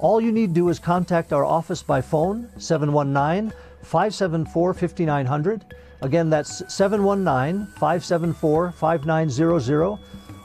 All 0.00 0.18
you 0.18 0.32
need 0.32 0.48
to 0.48 0.54
do 0.54 0.68
is 0.70 0.78
contact 0.78 1.30
our 1.30 1.44
office 1.44 1.82
by 1.82 2.00
phone, 2.00 2.48
719 2.56 3.52
574 3.82 4.74
5900. 4.74 5.74
Again, 6.00 6.30
that's 6.30 6.62
719 6.72 7.66
574 7.74 8.72
5900. 8.72 9.98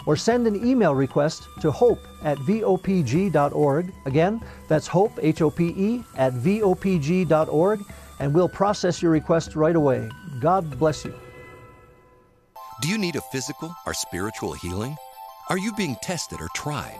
Or 0.08 0.16
send 0.16 0.46
an 0.46 0.64
email 0.68 0.94
request 0.94 1.48
to 1.62 1.72
hope 1.72 2.00
at 2.24 2.38
vopg.org. 2.40 3.94
Again, 4.06 4.42
that's 4.68 4.88
hope, 4.88 5.18
H 5.22 5.42
O 5.42 5.50
P 5.50 5.70
E, 5.70 6.04
at 6.18 6.34
vopg.org, 6.34 7.80
and 8.20 8.34
we'll 8.34 8.50
process 8.50 9.02
your 9.02 9.12
request 9.12 9.56
right 9.56 9.76
away. 9.76 10.08
God 10.42 10.78
bless 10.78 11.06
you. 11.06 11.16
Do 12.82 12.90
you 12.90 12.98
need 12.98 13.16
a 13.16 13.22
physical 13.32 13.74
or 13.88 13.94
spiritual 13.94 14.54
healing? 14.54 14.96
Are 15.50 15.58
you 15.58 15.74
being 15.74 15.96
tested 16.04 16.40
or 16.42 16.50
tried? 16.54 17.00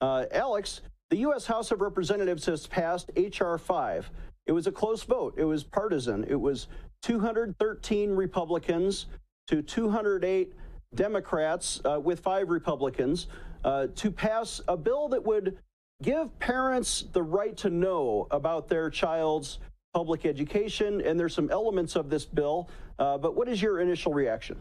Uh, 0.00 0.24
Alex, 0.32 0.80
the 1.10 1.18
U.S. 1.18 1.46
House 1.46 1.70
of 1.70 1.80
Representatives 1.80 2.44
has 2.46 2.66
passed 2.66 3.12
H.R. 3.14 3.58
5. 3.58 4.10
It 4.46 4.52
was 4.52 4.66
a 4.66 4.72
close 4.72 5.04
vote. 5.04 5.34
It 5.36 5.44
was 5.44 5.62
partisan. 5.62 6.24
It 6.24 6.40
was 6.40 6.66
213 7.02 8.10
Republicans 8.10 9.06
to 9.46 9.62
208 9.62 10.52
Democrats 10.96 11.80
uh, 11.84 12.00
with 12.00 12.18
five 12.18 12.48
Republicans 12.48 13.28
uh, 13.64 13.88
to 13.96 14.10
pass 14.10 14.60
a 14.68 14.76
bill 14.76 15.08
that 15.08 15.24
would 15.24 15.58
give 16.02 16.38
parents 16.38 17.04
the 17.12 17.22
right 17.22 17.56
to 17.56 17.70
know 17.70 18.26
about 18.30 18.68
their 18.68 18.90
child's 18.90 19.58
public 19.94 20.26
education. 20.26 21.00
And 21.00 21.18
there's 21.18 21.34
some 21.34 21.50
elements 21.50 21.96
of 21.96 22.10
this 22.10 22.24
bill. 22.24 22.68
Uh, 22.98 23.18
but 23.18 23.34
what 23.34 23.48
is 23.48 23.62
your 23.62 23.80
initial 23.80 24.12
reaction? 24.12 24.58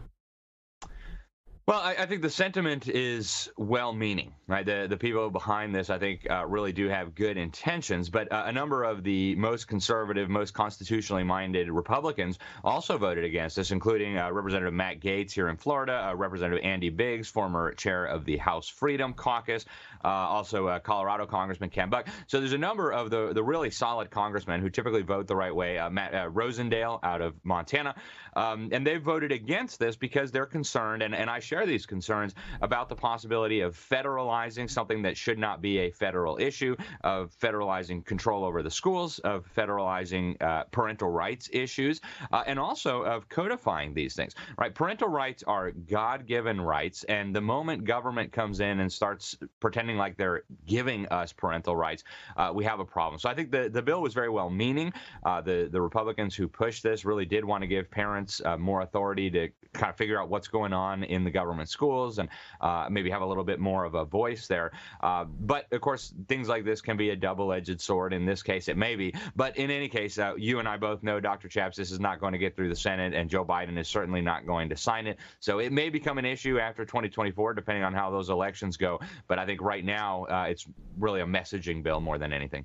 Well, 1.68 1.80
I, 1.80 1.96
I, 1.98 2.06
think 2.06 2.22
the 2.22 2.30
sentiment 2.30 2.86
is 2.86 3.50
well-meaning, 3.56 4.32
right? 4.46 4.64
The 4.64 4.86
the 4.88 4.96
people 4.96 5.30
behind 5.30 5.74
this, 5.74 5.90
I 5.90 5.98
think, 5.98 6.24
uh, 6.30 6.46
really 6.46 6.72
do 6.72 6.88
have 6.88 7.16
good 7.16 7.36
intentions. 7.36 8.08
But 8.08 8.30
uh, 8.30 8.44
a 8.46 8.52
number 8.52 8.84
of 8.84 9.02
the 9.02 9.34
most 9.34 9.66
conservative, 9.66 10.30
most 10.30 10.54
constitutionally 10.54 11.24
minded 11.24 11.68
Republicans 11.68 12.38
also 12.62 12.98
voted 12.98 13.24
against 13.24 13.56
this, 13.56 13.72
including 13.72 14.16
uh, 14.16 14.30
Representative 14.30 14.74
Matt 14.74 15.00
Gaetz 15.00 15.32
here 15.32 15.48
in 15.48 15.56
Florida, 15.56 16.10
uh, 16.10 16.14
Representative 16.14 16.64
Andy 16.64 16.88
Biggs, 16.88 17.28
former 17.28 17.74
chair 17.74 18.04
of 18.04 18.24
the 18.24 18.36
House 18.36 18.68
Freedom 18.68 19.12
Caucus, 19.12 19.64
uh, 20.04 20.06
also 20.06 20.68
uh, 20.68 20.78
Colorado 20.78 21.26
Congressman 21.26 21.70
Ken 21.70 21.90
Buck. 21.90 22.06
So 22.28 22.38
there's 22.38 22.52
a 22.52 22.58
number 22.58 22.92
of 22.92 23.10
the 23.10 23.32
the 23.32 23.42
really 23.42 23.72
solid 23.72 24.12
congressmen 24.12 24.60
who 24.60 24.70
typically 24.70 25.02
vote 25.02 25.26
the 25.26 25.34
right 25.34 25.52
way. 25.52 25.84
Matt 25.90 26.12
Rosendale 26.32 27.00
out 27.02 27.22
of 27.22 27.34
Montana, 27.42 27.96
um, 28.36 28.68
and 28.70 28.86
they 28.86 28.98
voted 28.98 29.32
against 29.32 29.80
this 29.80 29.96
because 29.96 30.30
they're 30.30 30.46
concerned, 30.46 31.02
and 31.02 31.12
and 31.12 31.28
I 31.28 31.40
share 31.40 31.55
share 31.56 31.66
these 31.66 31.86
concerns 31.86 32.34
about 32.60 32.88
the 32.88 32.94
possibility 32.94 33.60
of 33.60 33.74
federalizing 33.74 34.68
something 34.68 35.00
that 35.02 35.16
should 35.16 35.38
not 35.38 35.62
be 35.62 35.78
a 35.78 35.90
federal 35.90 36.36
issue, 36.38 36.76
of 37.02 37.32
federalizing 37.40 38.04
control 38.04 38.44
over 38.44 38.62
the 38.62 38.70
schools, 38.70 39.18
of 39.20 39.46
federalizing 39.56 40.40
uh, 40.42 40.64
parental 40.64 41.08
rights 41.08 41.48
issues, 41.52 42.00
uh, 42.32 42.44
and 42.46 42.58
also 42.58 43.02
of 43.02 43.26
codifying 43.30 43.94
these 43.94 44.14
things. 44.14 44.34
Right? 44.58 44.74
Parental 44.74 45.08
rights 45.08 45.42
are 45.46 45.70
God-given 45.70 46.60
rights, 46.60 47.04
and 47.04 47.34
the 47.34 47.40
moment 47.40 47.84
government 47.84 48.32
comes 48.32 48.60
in 48.60 48.80
and 48.80 48.92
starts 48.92 49.38
pretending 49.58 49.96
like 49.96 50.18
they're 50.18 50.42
giving 50.66 51.06
us 51.06 51.32
parental 51.32 51.74
rights, 51.74 52.04
uh, 52.36 52.52
we 52.54 52.64
have 52.64 52.80
a 52.80 52.84
problem. 52.84 53.18
So 53.18 53.30
I 53.30 53.34
think 53.34 53.50
the 53.50 53.70
the 53.70 53.82
bill 53.82 54.02
was 54.02 54.12
very 54.12 54.28
well 54.28 54.50
meaning. 54.50 54.92
Uh, 55.24 55.40
the 55.40 55.68
the 55.72 55.80
Republicans 55.80 56.34
who 56.34 56.48
pushed 56.48 56.82
this 56.82 57.06
really 57.06 57.24
did 57.24 57.44
want 57.44 57.62
to 57.62 57.66
give 57.66 57.90
parents 57.90 58.42
uh, 58.44 58.58
more 58.58 58.82
authority 58.82 59.30
to 59.30 59.48
kind 59.72 59.90
of 59.90 59.96
figure 59.96 60.20
out 60.20 60.28
what's 60.28 60.48
going 60.48 60.72
on 60.72 61.04
in 61.04 61.24
the 61.24 61.30
government 61.30 61.45
government 61.46 61.68
schools 61.68 62.18
and 62.18 62.28
uh, 62.60 62.88
maybe 62.90 63.08
have 63.08 63.22
a 63.22 63.26
little 63.26 63.44
bit 63.44 63.60
more 63.60 63.84
of 63.84 63.94
a 63.94 64.04
voice 64.04 64.46
there. 64.48 64.72
Uh, 65.00 65.24
but 65.24 65.66
of 65.72 65.80
course, 65.80 66.12
things 66.26 66.48
like 66.48 66.64
this 66.64 66.80
can 66.80 66.96
be 66.96 67.10
a 67.10 67.16
double-edged 67.16 67.80
sword. 67.80 68.12
In 68.12 68.26
this 68.26 68.42
case, 68.42 68.68
it 68.68 68.76
may 68.76 68.96
be. 68.96 69.14
But 69.36 69.56
in 69.56 69.70
any 69.70 69.88
case, 69.88 70.18
uh, 70.18 70.34
you 70.36 70.58
and 70.58 70.68
I 70.68 70.76
both 70.76 71.02
know, 71.02 71.20
Dr. 71.20 71.48
Chaps, 71.48 71.76
this 71.76 71.92
is 71.92 72.00
not 72.00 72.20
going 72.20 72.32
to 72.32 72.38
get 72.38 72.56
through 72.56 72.68
the 72.68 72.76
Senate, 72.76 73.14
and 73.14 73.30
Joe 73.30 73.44
Biden 73.44 73.78
is 73.78 73.88
certainly 73.88 74.20
not 74.20 74.46
going 74.46 74.68
to 74.68 74.76
sign 74.76 75.06
it. 75.06 75.18
So 75.38 75.60
it 75.60 75.72
may 75.72 75.88
become 75.88 76.18
an 76.18 76.24
issue 76.24 76.58
after 76.58 76.84
2024, 76.84 77.54
depending 77.54 77.84
on 77.84 77.94
how 77.94 78.10
those 78.10 78.28
elections 78.28 78.76
go. 78.76 78.98
But 79.28 79.38
I 79.38 79.46
think 79.46 79.60
right 79.62 79.84
now, 79.84 80.24
uh, 80.24 80.46
it's 80.48 80.66
really 80.98 81.20
a 81.20 81.26
messaging 81.26 81.82
bill 81.82 82.00
more 82.00 82.18
than 82.18 82.32
anything. 82.32 82.64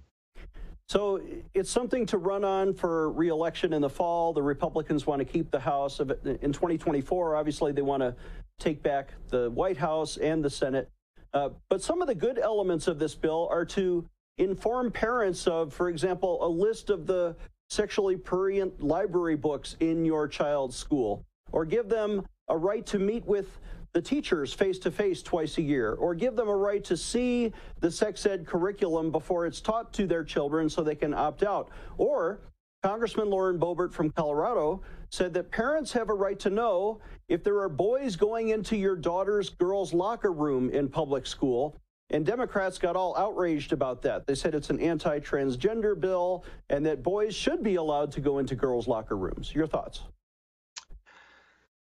So 0.91 1.21
it's 1.53 1.69
something 1.69 2.05
to 2.07 2.17
run 2.17 2.43
on 2.43 2.74
for 2.74 3.13
reelection 3.13 3.71
in 3.71 3.81
the 3.81 3.89
fall. 3.89 4.33
The 4.33 4.43
Republicans 4.43 5.07
want 5.07 5.19
to 5.19 5.25
keep 5.25 5.50
the 5.50 5.57
House. 5.57 6.01
In 6.01 6.51
2024, 6.51 7.38
obviously, 7.38 7.71
they 7.71 7.81
want 7.81 8.03
to 8.03 8.13
take 8.60 8.83
back 8.83 9.13
the 9.29 9.50
White 9.51 9.77
House 9.77 10.17
and 10.17 10.43
the 10.43 10.50
Senate. 10.50 10.89
Uh, 11.33 11.51
but 11.69 11.81
some 11.81 12.01
of 12.01 12.10
the 12.10 12.13
good 12.13 12.38
elements 12.38 12.89
of 12.89 13.00
this 13.00 13.15
bill 13.15 13.48
are 13.50 13.63
to 13.67 14.05
inform 14.38 14.91
parents 14.91 15.48
of, 15.48 15.74
for 15.74 15.88
example, 15.88 16.45
a 16.45 16.50
list 16.50 16.89
of 16.89 17.07
the 17.07 17.38
sexually 17.69 18.17
prurient 18.17 18.83
library 18.83 19.38
books 19.38 19.77
in 19.79 20.03
your 20.03 20.27
child's 20.27 20.75
school, 20.75 21.24
or 21.53 21.63
give 21.63 21.88
them 21.88 22.21
a 22.50 22.57
right 22.57 22.86
to 22.88 23.00
meet 23.00 23.25
with 23.25 23.60
the 23.93 24.01
teachers 24.01 24.53
face 24.53 24.79
to 24.79 24.91
face 24.91 25.21
twice 25.21 25.57
a 25.57 25.62
year, 25.62 25.93
or 25.93 26.15
give 26.15 26.36
them 26.36 26.48
a 26.48 26.55
right 26.55 26.83
to 26.86 26.95
see 26.95 27.51
the 27.79 27.91
sex 27.91 28.25
ed 28.25 28.45
curriculum 28.45 29.12
before 29.12 29.45
it's 29.45 29.62
taught 29.62 29.91
to 29.93 30.07
their 30.07 30.24
children 30.24 30.69
so 30.69 30.81
they 30.81 30.95
can 30.95 31.13
opt 31.13 31.43
out. 31.43 31.69
Or 31.98 32.39
Congressman 32.83 33.29
Lauren 33.29 33.60
Boebert 33.60 33.93
from 33.93 34.10
Colorado 34.12 34.81
said 35.10 35.33
that 35.33 35.51
parents 35.51 35.91
have 35.91 36.10
a 36.10 36.13
right 36.13 36.39
to 36.39 36.50
know 36.50 37.00
if 37.27 37.43
there 37.43 37.60
are 37.60 37.69
boys 37.69 38.15
going 38.15 38.50
into 38.50 38.75
your 38.75 38.95
daughter's 38.95 39.50
girls' 39.50 39.93
locker 39.93 40.31
room 40.31 40.69
in 40.69 40.88
public 40.88 41.27
school 41.27 41.75
And 42.13 42.25
Democrats 42.25 42.77
got 42.77 42.98
all 42.98 43.15
outraged 43.15 43.71
about 43.71 44.01
that. 44.01 44.27
They 44.27 44.36
said 44.36 44.53
it's 44.53 44.69
an 44.69 44.79
anti 44.81 45.19
transgender 45.19 45.98
bill 45.98 46.43
and 46.69 46.86
that 46.86 47.03
boys 47.03 47.33
should 47.33 47.63
be 47.63 47.75
allowed 47.75 48.12
to 48.13 48.21
go 48.21 48.39
into 48.39 48.55
girls' 48.55 48.88
locker 48.88 49.15
rooms. 49.15 49.53
Your 49.55 49.67
thoughts? 49.67 50.01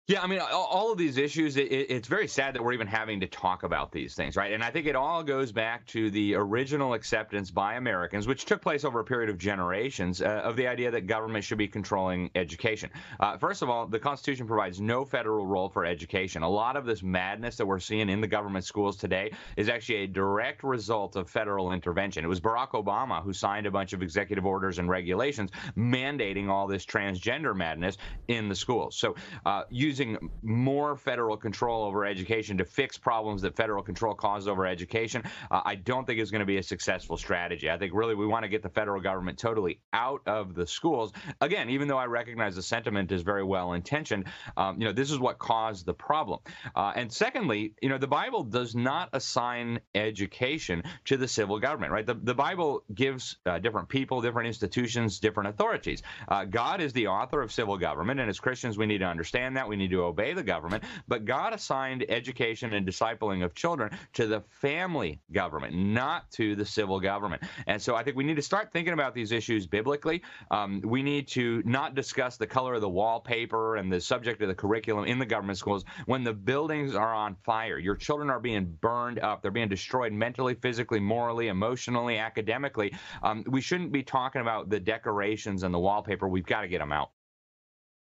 Yeah, 0.06 0.22
I 0.22 0.26
mean, 0.26 0.40
all 0.40 0.90
of 0.90 0.98
these 0.98 1.18
issues, 1.18 1.56
it, 1.56 1.70
it's 1.70 2.08
very 2.08 2.26
sad 2.26 2.56
that 2.56 2.64
we're 2.64 2.72
even 2.72 2.88
having 2.88 3.20
to 3.20 3.28
talk 3.28 3.62
about 3.62 3.92
these 3.92 4.16
things, 4.16 4.34
right? 4.34 4.52
And 4.52 4.60
I 4.64 4.72
think 4.72 4.86
it 4.86 4.96
all 4.96 5.22
goes 5.22 5.52
back 5.52 5.86
to 5.88 6.10
the 6.10 6.34
original 6.34 6.94
acceptance 6.94 7.52
by 7.52 7.74
Americans, 7.74 8.26
which 8.26 8.44
took 8.44 8.60
place 8.60 8.84
over 8.84 8.98
a 8.98 9.04
period 9.04 9.30
of 9.30 9.38
generations, 9.38 10.20
uh, 10.20 10.24
of 10.42 10.56
the 10.56 10.66
idea 10.66 10.90
that 10.90 11.06
government 11.06 11.44
should 11.44 11.58
be 11.58 11.68
controlling 11.68 12.28
education. 12.34 12.90
Uh, 13.20 13.38
first 13.38 13.62
of 13.62 13.70
all, 13.70 13.86
the 13.86 14.00
Constitution 14.00 14.48
provides 14.48 14.80
no 14.80 15.04
federal 15.04 15.46
role 15.46 15.68
for 15.68 15.84
education. 15.84 16.42
A 16.42 16.50
lot 16.50 16.76
of 16.76 16.86
this 16.86 17.04
madness 17.04 17.54
that 17.58 17.66
we're 17.66 17.78
seeing 17.78 18.08
in 18.08 18.20
the 18.20 18.26
government 18.26 18.64
schools 18.64 18.96
today 18.96 19.30
is 19.56 19.68
actually 19.68 19.98
a 19.98 20.06
direct 20.08 20.64
result 20.64 21.14
of 21.14 21.30
federal 21.30 21.70
intervention. 21.70 22.24
It 22.24 22.28
was 22.28 22.40
Barack 22.40 22.70
Obama 22.70 23.22
who 23.22 23.32
signed 23.32 23.66
a 23.66 23.70
bunch 23.70 23.92
of 23.92 24.02
executive 24.02 24.44
orders 24.44 24.80
and 24.80 24.88
regulations 24.88 25.52
mandating 25.76 26.48
all 26.48 26.66
this 26.66 26.84
transgender 26.84 27.54
madness 27.54 27.96
in 28.26 28.48
the 28.48 28.56
schools. 28.56 28.96
So, 28.96 29.14
uh, 29.46 29.62
using 29.70 29.99
using 30.00 30.30
more 30.42 30.96
federal 30.96 31.36
control 31.36 31.84
over 31.84 32.04
education 32.04 32.56
to 32.58 32.64
fix 32.64 32.96
problems 32.96 33.42
that 33.42 33.54
federal 33.54 33.82
control 33.82 34.14
causes 34.14 34.48
over 34.48 34.66
education, 34.66 35.22
uh, 35.50 35.60
I 35.64 35.74
don't 35.74 36.06
think 36.06 36.18
is 36.18 36.30
going 36.30 36.40
to 36.40 36.46
be 36.46 36.56
a 36.56 36.62
successful 36.62 37.16
strategy. 37.16 37.70
I 37.70 37.76
think 37.76 37.92
really 37.94 38.14
we 38.14 38.26
want 38.26 38.44
to 38.44 38.48
get 38.48 38.62
the 38.62 38.68
federal 38.68 39.00
government 39.00 39.38
totally 39.38 39.80
out 39.92 40.22
of 40.26 40.54
the 40.54 40.66
schools. 40.66 41.12
Again, 41.40 41.70
even 41.70 41.88
though 41.88 41.98
I 41.98 42.06
recognize 42.06 42.56
the 42.56 42.62
sentiment 42.62 43.12
is 43.12 43.22
very 43.22 43.44
well 43.44 43.74
intentioned, 43.74 44.24
um, 44.56 44.80
you 44.80 44.86
know, 44.86 44.92
this 44.92 45.10
is 45.10 45.18
what 45.18 45.38
caused 45.38 45.86
the 45.86 45.94
problem. 45.94 46.40
Uh, 46.74 46.92
and 46.96 47.12
secondly, 47.12 47.74
you 47.82 47.88
know, 47.88 47.98
the 47.98 48.06
Bible 48.06 48.42
does 48.42 48.74
not 48.74 49.10
assign 49.12 49.80
education 49.94 50.82
to 51.04 51.16
the 51.16 51.28
civil 51.28 51.58
government, 51.58 51.92
right? 51.92 52.06
The, 52.06 52.14
the 52.14 52.34
Bible 52.34 52.84
gives 52.94 53.36
uh, 53.46 53.58
different 53.58 53.88
people, 53.88 54.20
different 54.22 54.46
institutions, 54.46 55.18
different 55.20 55.50
authorities. 55.50 56.02
Uh, 56.28 56.44
God 56.44 56.80
is 56.80 56.92
the 56.92 57.06
author 57.06 57.42
of 57.42 57.52
civil 57.52 57.76
government, 57.76 58.20
and 58.20 58.30
as 58.30 58.40
Christians, 58.40 58.78
we 58.78 58.86
need 58.86 58.98
to 58.98 59.06
understand 59.06 59.56
that. 59.56 59.68
We 59.68 59.76
need 59.80 59.90
to 59.90 60.04
obey 60.04 60.32
the 60.32 60.42
government, 60.42 60.84
but 61.08 61.24
God 61.24 61.52
assigned 61.52 62.04
education 62.08 62.74
and 62.74 62.86
discipling 62.86 63.44
of 63.44 63.54
children 63.54 63.90
to 64.12 64.26
the 64.26 64.42
family 64.50 65.20
government, 65.32 65.74
not 65.74 66.30
to 66.32 66.54
the 66.54 66.64
civil 66.64 67.00
government. 67.00 67.42
And 67.66 67.80
so 67.80 67.96
I 67.96 68.04
think 68.04 68.16
we 68.16 68.24
need 68.24 68.36
to 68.36 68.42
start 68.42 68.72
thinking 68.72 68.92
about 68.92 69.14
these 69.14 69.32
issues 69.32 69.66
biblically. 69.66 70.22
Um, 70.50 70.80
we 70.84 71.02
need 71.02 71.26
to 71.28 71.62
not 71.64 71.94
discuss 71.94 72.36
the 72.36 72.46
color 72.46 72.74
of 72.74 72.80
the 72.80 72.88
wallpaper 72.88 73.76
and 73.76 73.92
the 73.92 74.00
subject 74.00 74.42
of 74.42 74.48
the 74.48 74.54
curriculum 74.54 75.06
in 75.06 75.18
the 75.18 75.26
government 75.26 75.58
schools 75.58 75.84
when 76.06 76.22
the 76.22 76.32
buildings 76.32 76.94
are 76.94 77.14
on 77.14 77.36
fire. 77.42 77.78
Your 77.78 77.96
children 77.96 78.30
are 78.30 78.40
being 78.40 78.66
burned 78.80 79.18
up, 79.18 79.42
they're 79.42 79.50
being 79.50 79.68
destroyed 79.68 80.12
mentally, 80.12 80.54
physically, 80.54 81.00
morally, 81.00 81.48
emotionally, 81.48 82.18
academically. 82.18 82.92
Um, 83.22 83.44
we 83.48 83.60
shouldn't 83.60 83.92
be 83.92 84.02
talking 84.02 84.42
about 84.42 84.70
the 84.70 84.80
decorations 84.80 85.62
and 85.62 85.72
the 85.72 85.78
wallpaper. 85.78 86.28
We've 86.28 86.46
got 86.46 86.62
to 86.62 86.68
get 86.68 86.78
them 86.78 86.92
out. 86.92 87.10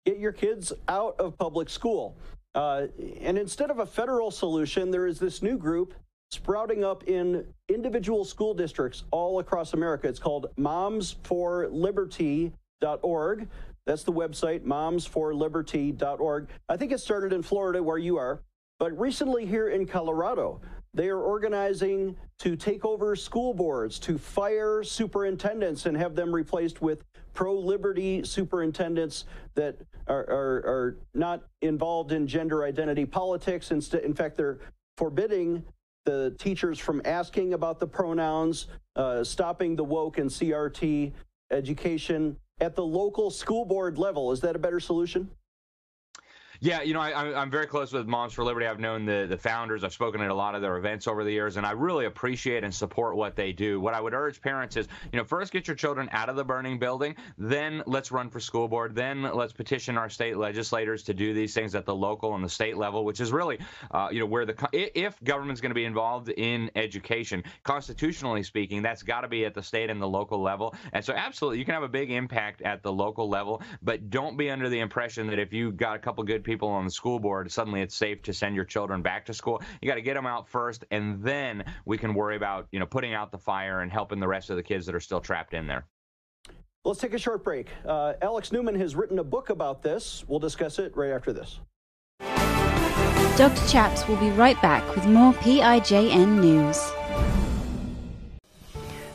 Get 0.06 0.18
your 0.18 0.32
kids 0.32 0.72
out 0.88 1.16
of 1.18 1.36
public 1.38 1.68
school. 1.68 2.16
Uh, 2.54 2.86
and 3.20 3.36
instead 3.38 3.70
of 3.70 3.78
a 3.78 3.86
federal 3.86 4.30
solution, 4.30 4.90
there 4.90 5.06
is 5.06 5.18
this 5.18 5.42
new 5.42 5.58
group 5.58 5.94
sprouting 6.30 6.84
up 6.84 7.04
in 7.04 7.46
individual 7.68 8.24
school 8.24 8.54
districts 8.54 9.04
all 9.10 9.38
across 9.38 9.74
America. 9.74 10.08
It's 10.08 10.18
called 10.18 10.46
momsforliberty.org. 10.58 13.48
That's 13.86 14.02
the 14.02 14.12
website, 14.12 14.64
momsforliberty.org. 14.64 16.48
I 16.68 16.76
think 16.76 16.92
it 16.92 17.00
started 17.00 17.32
in 17.32 17.42
Florida, 17.42 17.82
where 17.82 17.96
you 17.96 18.18
are, 18.18 18.42
but 18.78 18.98
recently 18.98 19.46
here 19.46 19.68
in 19.68 19.86
Colorado, 19.86 20.60
they 20.94 21.08
are 21.08 21.20
organizing 21.20 22.16
to 22.38 22.56
take 22.56 22.84
over 22.84 23.14
school 23.14 23.54
boards, 23.54 23.98
to 24.00 24.18
fire 24.18 24.82
superintendents 24.82 25.86
and 25.86 25.96
have 25.96 26.14
them 26.14 26.34
replaced 26.34 26.80
with 26.80 27.04
pro 27.34 27.54
liberty 27.54 28.24
superintendents 28.24 29.24
that 29.54 29.76
are, 30.08 30.24
are, 30.28 30.56
are, 30.66 30.96
not 31.14 31.44
involved 31.62 32.12
in 32.12 32.26
gender 32.26 32.64
identity 32.64 33.04
politics. 33.04 33.70
In 33.70 34.14
fact, 34.14 34.36
they're 34.36 34.58
forbidding 34.96 35.62
the 36.04 36.34
teachers 36.38 36.78
from 36.78 37.02
asking 37.04 37.54
about 37.54 37.78
the 37.78 37.86
pronouns, 37.86 38.66
uh, 38.96 39.22
stopping 39.22 39.76
the 39.76 39.84
woke 39.84 40.18
and 40.18 40.30
CRT 40.30 41.12
education 41.50 42.36
at 42.60 42.74
the 42.74 42.84
local 42.84 43.30
school 43.30 43.64
board 43.64 43.98
level. 43.98 44.32
Is 44.32 44.40
that 44.40 44.56
a 44.56 44.58
better 44.58 44.80
solution? 44.80 45.30
Yeah, 46.60 46.82
you 46.82 46.92
know, 46.92 47.00
I, 47.00 47.40
am 47.40 47.52
very 47.52 47.68
close 47.68 47.92
with 47.92 48.08
Moms 48.08 48.32
for 48.32 48.42
Liberty. 48.42 48.66
I've 48.66 48.80
known 48.80 49.04
the, 49.04 49.26
the 49.28 49.38
founders. 49.38 49.84
I've 49.84 49.92
spoken 49.92 50.20
at 50.20 50.28
a 50.28 50.34
lot 50.34 50.56
of 50.56 50.62
their 50.62 50.76
events 50.76 51.06
over 51.06 51.22
the 51.22 51.30
years, 51.30 51.56
and 51.56 51.64
I 51.64 51.70
really 51.70 52.06
appreciate 52.06 52.64
and 52.64 52.74
support 52.74 53.14
what 53.14 53.36
they 53.36 53.52
do. 53.52 53.80
What 53.80 53.94
I 53.94 54.00
would 54.00 54.12
urge 54.12 54.40
parents 54.40 54.76
is, 54.76 54.88
you 55.12 55.18
know, 55.18 55.24
first 55.24 55.52
get 55.52 55.68
your 55.68 55.76
children 55.76 56.08
out 56.10 56.28
of 56.28 56.34
the 56.34 56.42
burning 56.42 56.80
building, 56.80 57.14
then 57.38 57.84
let's 57.86 58.10
run 58.10 58.28
for 58.28 58.40
school 58.40 58.66
board, 58.66 58.96
then 58.96 59.22
let's 59.22 59.52
petition 59.52 59.96
our 59.96 60.08
state 60.08 60.36
legislators 60.36 61.04
to 61.04 61.14
do 61.14 61.32
these 61.32 61.54
things 61.54 61.76
at 61.76 61.84
the 61.84 61.94
local 61.94 62.34
and 62.34 62.42
the 62.42 62.48
state 62.48 62.76
level, 62.76 63.04
which 63.04 63.20
is 63.20 63.30
really, 63.30 63.60
uh, 63.92 64.08
you 64.10 64.18
know, 64.18 64.26
where 64.26 64.44
the 64.44 64.56
if 64.72 65.22
government's 65.22 65.60
going 65.60 65.70
to 65.70 65.76
be 65.76 65.84
involved 65.84 66.28
in 66.28 66.72
education, 66.74 67.44
constitutionally 67.62 68.42
speaking, 68.42 68.82
that's 68.82 69.04
got 69.04 69.20
to 69.20 69.28
be 69.28 69.44
at 69.44 69.54
the 69.54 69.62
state 69.62 69.90
and 69.90 70.02
the 70.02 70.08
local 70.08 70.42
level. 70.42 70.74
And 70.92 71.04
so, 71.04 71.12
absolutely, 71.12 71.60
you 71.60 71.64
can 71.64 71.74
have 71.74 71.84
a 71.84 71.88
big 71.88 72.10
impact 72.10 72.62
at 72.62 72.82
the 72.82 72.92
local 72.92 73.28
level, 73.28 73.62
but 73.80 74.10
don't 74.10 74.36
be 74.36 74.50
under 74.50 74.68
the 74.68 74.80
impression 74.80 75.28
that 75.28 75.38
if 75.38 75.52
you 75.52 75.70
got 75.70 75.94
a 75.94 76.00
couple 76.00 76.24
good 76.24 76.47
people 76.48 76.68
on 76.70 76.86
the 76.86 76.90
school 76.90 77.20
board, 77.20 77.52
suddenly 77.52 77.82
it's 77.82 77.94
safe 77.94 78.22
to 78.22 78.32
send 78.32 78.56
your 78.56 78.64
children 78.64 79.02
back 79.02 79.26
to 79.26 79.34
school. 79.34 79.60
You 79.82 79.88
got 79.88 79.96
to 79.96 80.00
get 80.00 80.14
them 80.14 80.26
out 80.26 80.48
first, 80.48 80.86
and 80.90 81.22
then 81.22 81.62
we 81.84 81.98
can 81.98 82.14
worry 82.14 82.36
about 82.36 82.68
you 82.72 82.80
know 82.80 82.86
putting 82.86 83.12
out 83.12 83.30
the 83.30 83.38
fire 83.38 83.82
and 83.82 83.92
helping 83.92 84.18
the 84.18 84.26
rest 84.26 84.48
of 84.48 84.56
the 84.56 84.62
kids 84.62 84.86
that 84.86 84.94
are 84.94 85.00
still 85.00 85.20
trapped 85.20 85.52
in 85.52 85.66
there. 85.66 85.86
Let's 86.84 87.00
take 87.00 87.12
a 87.12 87.18
short 87.18 87.44
break. 87.44 87.68
Uh, 87.84 88.14
Alex 88.22 88.50
Newman 88.50 88.74
has 88.76 88.96
written 88.96 89.18
a 89.18 89.24
book 89.24 89.50
about 89.50 89.82
this. 89.82 90.24
We'll 90.26 90.38
discuss 90.38 90.78
it 90.78 90.96
right 90.96 91.10
after 91.10 91.34
this. 91.34 91.60
Dr. 93.36 93.68
Chaps 93.68 94.08
will 94.08 94.16
be 94.16 94.30
right 94.30 94.60
back 94.62 94.82
with 94.96 95.06
more 95.06 95.34
PIJN 95.34 96.40
news. 96.40 96.78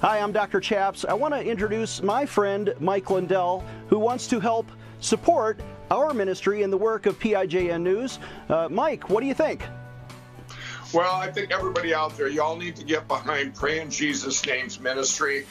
Hi, 0.02 0.20
I'm 0.20 0.32
Dr. 0.32 0.60
Chaps. 0.60 1.04
I 1.04 1.14
want 1.14 1.34
to 1.34 1.44
introduce 1.44 2.04
my 2.04 2.26
friend 2.26 2.74
Mike 2.80 3.10
Lindell, 3.10 3.64
who 3.88 3.98
wants 3.98 4.28
to 4.28 4.40
help 4.40 4.68
support 5.00 5.60
our 5.92 6.14
ministry 6.14 6.64
and 6.64 6.72
the 6.72 6.78
work 6.78 7.06
of 7.06 7.20
PIJN 7.20 7.82
News. 7.82 8.20
Uh, 8.50 8.68
Mike, 8.70 9.10
what 9.10 9.22
do 9.22 9.28
you 9.28 9.34
think? 9.34 9.64
Well, 10.94 11.16
I 11.16 11.32
think 11.32 11.52
everybody 11.52 11.94
out 11.94 12.16
there, 12.18 12.28
y'all 12.28 12.56
need 12.56 12.76
to 12.76 12.84
get 12.84 13.08
behind 13.08 13.56
Pray 13.56 13.80
in 13.80 13.90
Jesus' 13.90 14.46
Name's 14.46 14.80
ministry. 14.80 15.46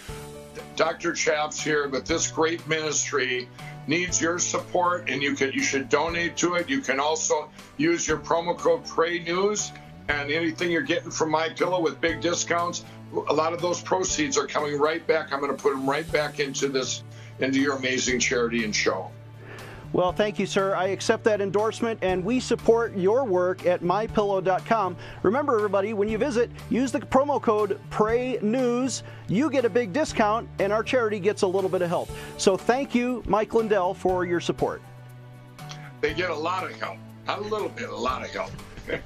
Dr. 0.76 1.12
Chaps 1.12 1.60
here 1.60 1.88
but 1.88 2.06
this 2.06 2.30
great 2.30 2.66
ministry 2.68 3.48
needs 3.86 4.20
your 4.20 4.38
support 4.38 5.08
and 5.08 5.22
you 5.22 5.34
can 5.34 5.52
you 5.52 5.62
should 5.62 5.88
donate 5.88 6.36
to 6.36 6.54
it. 6.54 6.68
You 6.68 6.80
can 6.80 7.00
also 7.00 7.50
use 7.76 8.06
your 8.06 8.18
promo 8.18 8.56
code 8.56 8.84
Pray 8.84 9.18
News 9.18 9.72
and 10.08 10.30
anything 10.30 10.70
you're 10.70 10.82
getting 10.82 11.10
from 11.10 11.30
my 11.30 11.48
pillow 11.48 11.80
with 11.80 12.00
big 12.00 12.20
discounts, 12.20 12.84
a 13.12 13.32
lot 13.32 13.52
of 13.52 13.60
those 13.60 13.80
proceeds 13.80 14.36
are 14.38 14.46
coming 14.46 14.78
right 14.78 15.06
back. 15.06 15.32
I'm 15.32 15.40
going 15.40 15.54
to 15.54 15.62
put 15.62 15.74
them 15.74 15.88
right 15.88 16.10
back 16.12 16.40
into 16.40 16.68
this 16.68 17.02
into 17.40 17.60
your 17.60 17.76
amazing 17.76 18.20
charity 18.20 18.64
and 18.64 18.74
show. 18.74 19.10
Well, 19.92 20.10
thank 20.10 20.38
you, 20.38 20.46
sir. 20.46 20.74
I 20.74 20.86
accept 20.86 21.22
that 21.24 21.42
endorsement, 21.42 21.98
and 22.02 22.24
we 22.24 22.40
support 22.40 22.96
your 22.96 23.24
work 23.24 23.66
at 23.66 23.82
mypillow.com. 23.82 24.96
Remember, 25.22 25.54
everybody, 25.56 25.92
when 25.92 26.08
you 26.08 26.16
visit, 26.16 26.50
use 26.70 26.92
the 26.92 27.00
promo 27.00 27.40
code 27.40 27.78
PRAYNEWS. 27.90 29.02
You 29.28 29.50
get 29.50 29.66
a 29.66 29.70
big 29.70 29.92
discount, 29.92 30.48
and 30.58 30.72
our 30.72 30.82
charity 30.82 31.20
gets 31.20 31.42
a 31.42 31.46
little 31.46 31.68
bit 31.68 31.82
of 31.82 31.90
help. 31.90 32.08
So 32.38 32.56
thank 32.56 32.94
you, 32.94 33.22
Mike 33.26 33.52
Lindell, 33.52 33.92
for 33.92 34.24
your 34.24 34.40
support. 34.40 34.80
They 36.00 36.14
get 36.14 36.30
a 36.30 36.34
lot 36.34 36.64
of 36.64 36.72
help. 36.80 36.96
Not 37.26 37.40
a 37.40 37.42
little 37.42 37.68
bit, 37.68 37.90
a 37.90 37.96
lot 37.96 38.24
of 38.24 38.30
help. 38.30 38.50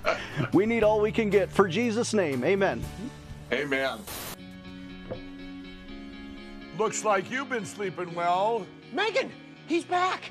we 0.54 0.66
need 0.66 0.84
all 0.84 1.00
we 1.00 1.10
can 1.10 1.30
get. 1.30 1.50
For 1.50 1.66
Jesus' 1.68 2.14
name, 2.14 2.44
amen. 2.44 2.82
Amen. 3.52 3.98
Looks 6.78 7.04
like 7.04 7.30
you've 7.30 7.48
been 7.48 7.66
sleeping 7.66 8.14
well. 8.14 8.66
Megan, 8.92 9.32
he's 9.66 9.84
back. 9.84 10.30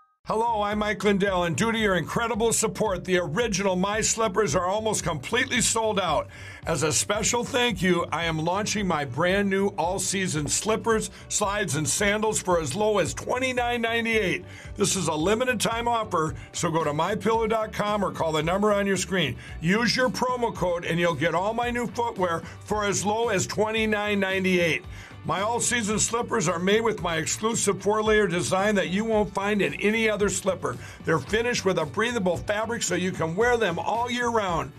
Hello, 0.25 0.61
I'm 0.61 0.77
Mike 0.77 1.03
Lindell, 1.03 1.45
and 1.45 1.57
due 1.57 1.71
to 1.71 1.79
your 1.79 1.95
incredible 1.95 2.53
support, 2.53 3.05
the 3.05 3.17
original 3.17 3.75
My 3.75 4.01
Slippers 4.01 4.53
are 4.53 4.67
almost 4.67 5.03
completely 5.03 5.61
sold 5.61 5.99
out. 5.99 6.27
As 6.67 6.83
a 6.83 6.93
special 6.93 7.43
thank 7.43 7.81
you, 7.81 8.05
I 8.11 8.25
am 8.25 8.37
launching 8.37 8.85
my 8.85 9.03
brand 9.03 9.49
new 9.49 9.69
all 9.79 9.97
season 9.97 10.47
slippers, 10.47 11.09
slides, 11.27 11.75
and 11.75 11.89
sandals 11.89 12.39
for 12.39 12.61
as 12.61 12.75
low 12.75 12.99
as 12.99 13.15
$29.98. 13.15 14.43
This 14.75 14.95
is 14.95 15.07
a 15.07 15.13
limited 15.13 15.59
time 15.59 15.87
offer, 15.87 16.35
so 16.51 16.69
go 16.69 16.83
to 16.83 16.91
mypillow.com 16.91 18.05
or 18.05 18.11
call 18.11 18.33
the 18.33 18.43
number 18.43 18.71
on 18.71 18.85
your 18.85 18.97
screen. 18.97 19.37
Use 19.59 19.95
your 19.95 20.09
promo 20.09 20.53
code, 20.53 20.85
and 20.85 20.99
you'll 20.99 21.15
get 21.15 21.33
all 21.33 21.55
my 21.55 21.71
new 21.71 21.87
footwear 21.87 22.43
for 22.59 22.85
as 22.85 23.03
low 23.03 23.29
as 23.29 23.47
$29.98. 23.47 24.83
My 25.25 25.41
all 25.41 25.59
season 25.59 25.97
slippers 25.97 26.47
are 26.47 26.59
made 26.59 26.81
with 26.81 27.01
my 27.01 27.17
exclusive 27.17 27.81
four 27.81 28.03
layer 28.03 28.27
design 28.27 28.75
that 28.75 28.89
you 28.89 29.03
won't 29.03 29.33
find 29.33 29.63
in 29.63 29.73
any 29.75 30.07
other 30.07 30.29
slipper. 30.29 30.77
They're 31.05 31.17
finished 31.17 31.65
with 31.65 31.79
a 31.79 31.85
breathable 31.87 32.37
fabric 32.37 32.83
so 32.83 32.93
you 32.93 33.11
can 33.11 33.35
wear 33.35 33.57
them 33.57 33.79
all 33.79 34.11
year 34.11 34.29
round. 34.29 34.71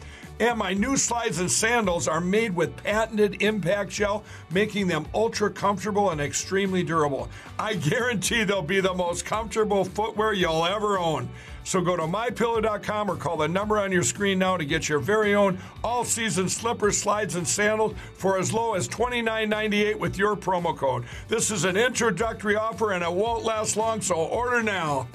And 0.43 0.59
my 0.59 0.75
new 0.75 0.97
slides 0.97 1.39
and 1.39 1.49
sandals 1.49 2.09
are 2.09 2.21
made 2.21 2.57
with 2.57 2.77
patented 2.79 3.43
impact 3.43 3.93
shell, 3.93 4.25
making 4.51 4.89
them 4.89 5.07
ultra 5.15 5.49
comfortable 5.49 6.11
and 6.11 6.21
extremely 6.21 6.83
durable. 6.83 7.31
I 7.61 7.75
guarantee 7.75 8.43
they'll 8.43 8.61
be 8.61 8.81
the 8.81 8.93
most 8.93 9.25
comfortable 9.25 9.85
footwear 9.85 10.33
you'll 10.33 10.67
ever 10.67 10.99
own. 10.99 11.29
So 11.63 11.81
go 11.81 11.97
to 11.97 12.03
mypillow.com 12.03 13.09
or 13.09 13.15
call 13.15 13.37
the 13.37 13.47
number 13.47 13.79
on 13.79 13.93
your 13.93 14.03
screen 14.03 14.41
now 14.41 14.57
to 14.57 14.65
get 14.65 14.89
your 14.89 14.99
very 14.99 15.37
own 15.37 15.61
all 15.85 16.05
season 16.05 16.49
slippers, 16.49 16.99
slides, 16.99 17.37
and 17.37 17.47
sandals 17.47 17.95
for 18.15 18.37
as 18.37 18.53
low 18.53 18.75
as 18.75 18.89
$29.98 18.89 19.97
with 19.97 20.19
your 20.19 20.35
promo 20.35 20.77
code. 20.77 21.05
This 21.29 21.53
is 21.53 21.63
an 21.63 21.77
introductory 21.77 22.57
offer 22.57 22.95
and 22.95 23.05
it 23.05 23.13
won't 23.13 23.45
last 23.45 23.77
long, 23.77 24.01
so 24.01 24.17
order 24.17 24.61
now. 24.61 25.07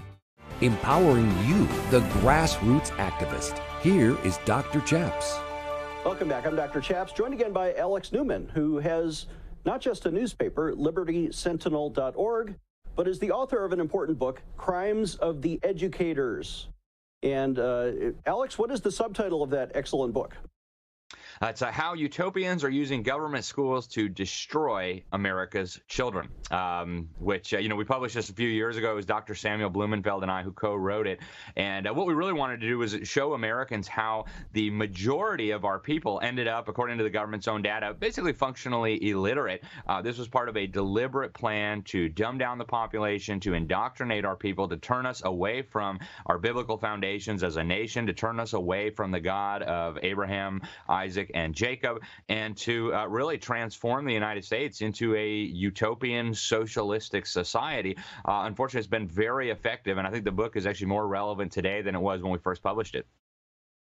Empowering 0.62 1.30
you, 1.46 1.68
the 1.92 2.00
grassroots 2.22 2.92
activist. 2.92 3.62
Here 3.84 4.18
is 4.24 4.40
Dr. 4.44 4.82
Chaps. 4.82 5.38
Welcome 6.04 6.28
back. 6.28 6.48
I'm 6.48 6.56
Dr. 6.56 6.82
Chaps, 6.82 7.14
joined 7.14 7.36
again 7.36 7.54
by 7.54 7.76
Alex 7.76 8.12
Newman, 8.12 8.50
who 8.56 8.80
has 8.80 9.28
not 9.66 9.82
just 9.82 10.08
a 10.08 10.12
newspaper, 10.12 10.74
libertysentinel.org, 10.74 12.56
but 12.96 13.08
is 13.08 13.20
the 13.20 13.30
author 13.30 13.64
of 13.64 13.74
an 13.74 13.80
important 13.80 14.18
book, 14.18 14.42
Crimes 14.58 15.14
of 15.18 15.44
the 15.44 15.60
Educators. 15.62 16.70
And 17.22 17.60
uh, 17.60 17.92
Alex, 18.26 18.58
what 18.58 18.72
is 18.72 18.82
the 18.82 18.92
subtitle 18.92 19.44
of 19.44 19.52
that 19.52 19.72
excellent 19.76 20.12
book? 20.12 20.36
Uh, 21.42 21.48
it's 21.48 21.62
uh, 21.62 21.72
how 21.72 21.94
utopians 21.94 22.64
are 22.64 22.70
using 22.70 23.04
government 23.04 23.46
schools 23.46 23.88
to 23.88 24.10
destroy 24.10 25.04
America's 25.12 25.80
children, 25.88 26.30
um, 26.50 27.10
which, 27.20 27.54
uh, 27.54 27.60
you 27.60 27.70
know, 27.70 27.76
we 27.76 27.84
published 27.84 28.16
this 28.16 28.30
a 28.30 28.34
few 28.34 28.48
years 28.48 28.76
ago. 28.76 28.92
It 28.92 28.96
was 28.96 29.06
Dr. 29.06 29.36
Samuel 29.36 29.70
Blumenfeld 29.70 30.24
and 30.24 30.32
I 30.32 30.42
who 30.42 30.52
co 30.52 30.74
wrote 30.76 31.06
it. 31.06 31.20
And 31.56 31.88
uh, 31.88 31.94
what 31.94 32.08
we 32.08 32.16
really 32.16 32.34
wanted 32.34 32.62
to 32.62 32.68
do 32.68 32.80
was 32.80 32.98
show 33.04 33.34
Americans 33.34 33.88
how 33.88 34.26
the 34.54 34.72
majority 34.72 35.52
of 35.52 35.64
our 35.64 35.78
people 35.80 36.20
ended 36.24 36.48
up, 36.48 36.70
according 36.70 36.98
to 36.98 37.04
the 37.04 37.10
government's 37.10 37.48
own 37.48 37.62
data, 37.62 37.94
basically 37.94 38.34
functionally 38.34 39.10
illiterate. 39.10 39.64
Uh, 39.88 40.02
this 40.02 40.18
was 40.18 40.28
part 40.28 40.50
of 40.50 40.58
a 40.58 40.66
deliberate 40.66 41.34
plan 41.34 41.84
to 41.84 42.10
dumb 42.10 42.40
down 42.40 42.58
the 42.58 42.66
population, 42.66 43.40
to 43.42 43.54
indoctrinate 43.54 44.26
our 44.26 44.36
people, 44.36 44.68
to 44.68 44.78
turn 44.78 45.06
us 45.06 45.22
away 45.24 45.62
from 45.62 46.00
our 46.26 46.40
biblical 46.40 46.78
foundations 46.78 47.44
as 47.44 47.58
a 47.58 47.64
nation, 47.64 48.08
to 48.08 48.14
turn 48.14 48.40
us 48.40 48.54
away 48.54 48.90
from 48.90 49.12
the 49.12 49.20
God 49.20 49.62
of 49.62 50.00
Abraham, 50.02 50.62
Isaac, 50.90 51.27
and 51.34 51.54
Jacob, 51.54 52.02
and 52.30 52.56
to 52.58 52.94
uh, 52.94 53.06
really 53.08 53.38
transform 53.38 54.06
the 54.06 54.14
United 54.14 54.44
States 54.44 54.82
into 54.82 55.16
a 55.16 55.28
utopian 55.28 56.34
socialistic 56.34 57.26
society. 57.26 57.98
Uh, 58.26 58.44
unfortunately, 58.46 58.80
it's 58.80 58.88
been 58.88 59.08
very 59.08 59.50
effective, 59.50 59.98
and 59.98 60.08
I 60.08 60.12
think 60.12 60.24
the 60.24 60.32
book 60.32 60.56
is 60.56 60.66
actually 60.66 60.88
more 60.88 61.08
relevant 61.08 61.52
today 61.52 61.82
than 61.82 61.96
it 61.96 62.02
was 62.02 62.22
when 62.22 62.32
we 62.32 62.40
first 62.40 62.64
published 62.64 62.96
it. 62.96 63.06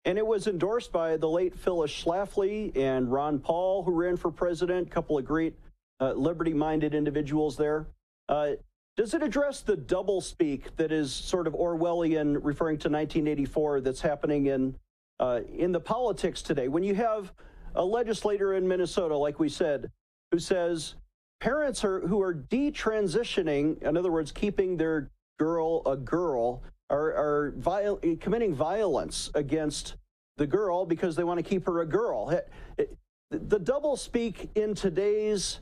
And 0.04 0.16
it 0.16 0.26
was 0.26 0.46
endorsed 0.46 0.92
by 0.92 1.16
the 1.16 1.28
late 1.28 1.54
Phyllis 1.54 1.92
Schlafly 1.92 2.74
and 2.76 3.12
Ron 3.12 3.38
Paul, 3.38 3.82
who 3.82 3.92
ran 3.92 4.16
for 4.16 4.30
president, 4.30 4.88
a 4.88 4.90
couple 4.90 5.18
of 5.18 5.24
great 5.26 5.54
uh, 6.00 6.12
liberty 6.12 6.54
minded 6.54 6.94
individuals 6.94 7.56
there. 7.56 7.86
Uh, 8.28 8.52
does 8.96 9.14
it 9.14 9.22
address 9.22 9.60
the 9.60 9.76
doublespeak 9.76 10.76
that 10.76 10.92
is 10.92 11.12
sort 11.12 11.46
of 11.46 11.52
Orwellian, 11.54 12.38
referring 12.42 12.78
to 12.78 12.88
1984, 12.88 13.80
that's 13.82 14.00
happening 14.00 14.46
in 14.46 14.74
uh, 15.20 15.40
in 15.56 15.70
the 15.70 15.78
politics 15.78 16.42
today. 16.42 16.66
When 16.66 16.82
you 16.82 16.94
have 16.96 17.32
a 17.74 17.84
legislator 17.84 18.54
in 18.54 18.66
Minnesota, 18.66 19.16
like 19.16 19.38
we 19.38 19.48
said, 19.48 19.90
who 20.32 20.38
says 20.38 20.94
parents 21.40 21.84
are 21.84 22.00
who 22.00 22.20
are 22.20 22.34
detransitioning, 22.34 23.80
in 23.82 23.96
other 23.96 24.10
words, 24.10 24.32
keeping 24.32 24.76
their 24.76 25.10
girl 25.38 25.82
a 25.86 25.96
girl, 25.96 26.62
are, 26.88 27.14
are 27.14 27.54
viol- 27.58 28.00
committing 28.20 28.54
violence 28.54 29.30
against 29.34 29.94
the 30.38 30.46
girl 30.46 30.86
because 30.86 31.14
they 31.14 31.24
want 31.24 31.38
to 31.38 31.42
keep 31.42 31.66
her 31.66 31.82
a 31.82 31.86
girl. 31.86 32.30
It, 32.30 32.48
it, 32.78 32.96
the 33.30 33.58
double 33.58 33.96
speak 33.96 34.50
in 34.54 34.74
today's 34.74 35.60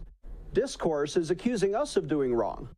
discourse 0.52 1.16
is 1.16 1.30
accusing 1.30 1.74
us 1.74 1.96
of 1.96 2.08
doing 2.08 2.32
wrong. 2.32 2.68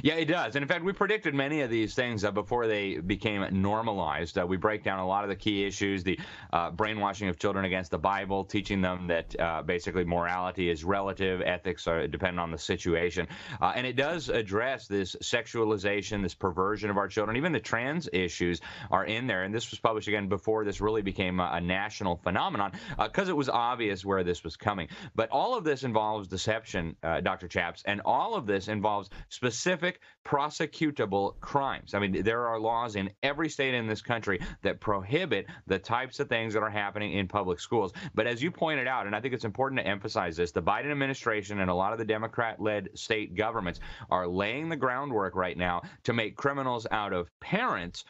Yeah, 0.00 0.14
it 0.14 0.24
does. 0.24 0.56
And 0.56 0.62
in 0.62 0.68
fact, 0.68 0.84
we 0.84 0.92
predicted 0.92 1.34
many 1.34 1.60
of 1.60 1.70
these 1.70 1.94
things 1.94 2.24
uh, 2.24 2.30
before 2.30 2.66
they 2.66 2.96
became 2.98 3.46
normalized. 3.60 4.38
Uh, 4.38 4.46
we 4.46 4.56
break 4.56 4.82
down 4.82 4.98
a 5.00 5.06
lot 5.06 5.24
of 5.24 5.28
the 5.28 5.36
key 5.36 5.64
issues 5.64 6.02
the 6.02 6.18
uh, 6.52 6.70
brainwashing 6.70 7.28
of 7.28 7.38
children 7.38 7.64
against 7.66 7.90
the 7.90 7.98
Bible, 7.98 8.44
teaching 8.44 8.80
them 8.80 9.06
that 9.08 9.38
uh, 9.38 9.62
basically 9.62 10.04
morality 10.04 10.70
is 10.70 10.82
relative, 10.82 11.42
ethics 11.42 11.86
are 11.86 12.06
dependent 12.06 12.40
on 12.40 12.50
the 12.50 12.58
situation. 12.58 13.26
Uh, 13.60 13.72
and 13.74 13.86
it 13.86 13.96
does 13.96 14.28
address 14.28 14.86
this 14.86 15.14
sexualization, 15.16 16.22
this 16.22 16.34
perversion 16.34 16.88
of 16.88 16.96
our 16.96 17.08
children. 17.08 17.36
Even 17.36 17.52
the 17.52 17.60
trans 17.60 18.08
issues 18.12 18.60
are 18.90 19.04
in 19.04 19.26
there. 19.26 19.42
And 19.42 19.54
this 19.54 19.70
was 19.70 19.78
published 19.78 20.08
again 20.08 20.28
before 20.28 20.64
this 20.64 20.80
really 20.80 21.02
became 21.02 21.38
a, 21.38 21.50
a 21.54 21.60
national 21.60 22.16
phenomenon 22.16 22.72
because 22.98 23.28
uh, 23.28 23.32
it 23.32 23.36
was 23.36 23.50
obvious 23.50 24.04
where 24.04 24.24
this 24.24 24.42
was 24.42 24.56
coming. 24.56 24.88
But 25.14 25.28
all 25.30 25.56
of 25.56 25.64
this 25.64 25.84
involves 25.84 26.28
deception, 26.28 26.96
Dr. 27.02 27.48
Chaps, 27.48 27.82
and 27.84 28.00
all 28.04 28.34
of 28.34 28.46
this 28.46 28.68
involves 28.68 29.10
specific 29.28 29.81
specific 29.82 30.00
prosecutable 30.24 31.34
crimes. 31.40 31.94
I 31.94 31.98
mean, 31.98 32.22
there 32.22 32.46
are 32.46 32.60
laws 32.60 32.94
in 32.94 33.10
every 33.22 33.48
state 33.48 33.74
in 33.74 33.88
this 33.88 34.00
country 34.00 34.40
that 34.62 34.80
prohibit 34.80 35.46
the 35.66 35.78
types 35.78 36.20
of 36.20 36.28
things 36.28 36.54
that 36.54 36.62
are 36.62 36.70
happening 36.70 37.12
in 37.14 37.26
public 37.26 37.58
schools. 37.58 37.92
But 38.14 38.28
as 38.28 38.40
you 38.40 38.52
pointed 38.52 38.86
out, 38.86 39.06
and 39.06 39.16
I 39.16 39.20
think 39.20 39.34
it's 39.34 39.44
important 39.44 39.80
to 39.80 39.86
emphasize 39.86 40.36
this, 40.36 40.52
the 40.52 40.62
Biden 40.62 40.92
administration 40.92 41.60
and 41.60 41.70
a 41.70 41.74
lot 41.74 41.92
of 41.92 41.98
the 41.98 42.04
Democrat 42.04 42.60
led 42.60 42.90
state 42.94 43.34
governments 43.34 43.80
are 44.10 44.28
laying 44.28 44.68
the 44.68 44.76
groundwork 44.76 45.34
right 45.34 45.56
now 45.56 45.82
to 46.04 46.12
make 46.12 46.36
criminals 46.36 46.86
out 46.92 47.12
of 47.12 47.28
parents 47.40 48.04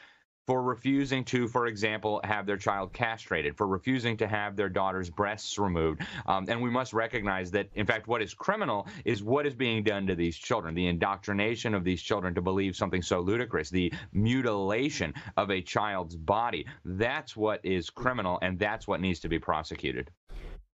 for 0.46 0.62
refusing 0.62 1.24
to, 1.24 1.46
for 1.46 1.66
example, 1.66 2.20
have 2.24 2.46
their 2.46 2.56
child 2.56 2.92
castrated, 2.92 3.56
for 3.56 3.66
refusing 3.66 4.16
to 4.16 4.26
have 4.26 4.56
their 4.56 4.68
daughter's 4.68 5.08
breasts 5.08 5.58
removed. 5.58 6.02
Um, 6.26 6.46
and 6.48 6.60
we 6.60 6.70
must 6.70 6.92
recognize 6.92 7.50
that, 7.52 7.68
in 7.74 7.86
fact, 7.86 8.08
what 8.08 8.22
is 8.22 8.34
criminal 8.34 8.88
is 9.04 9.22
what 9.22 9.46
is 9.46 9.54
being 9.54 9.84
done 9.84 10.06
to 10.06 10.14
these 10.16 10.36
children, 10.36 10.74
the 10.74 10.88
indoctrination 10.88 11.74
of 11.74 11.84
these 11.84 12.02
children 12.02 12.34
to 12.34 12.42
believe 12.42 12.74
something 12.74 13.02
so 13.02 13.20
ludicrous, 13.20 13.70
the 13.70 13.92
mutilation 14.12 15.14
of 15.36 15.50
a 15.50 15.62
child's 15.62 16.16
body. 16.16 16.66
That's 16.84 17.36
what 17.36 17.60
is 17.64 17.88
criminal, 17.90 18.38
and 18.42 18.58
that's 18.58 18.88
what 18.88 19.00
needs 19.00 19.20
to 19.20 19.28
be 19.28 19.38
prosecuted. 19.38 20.10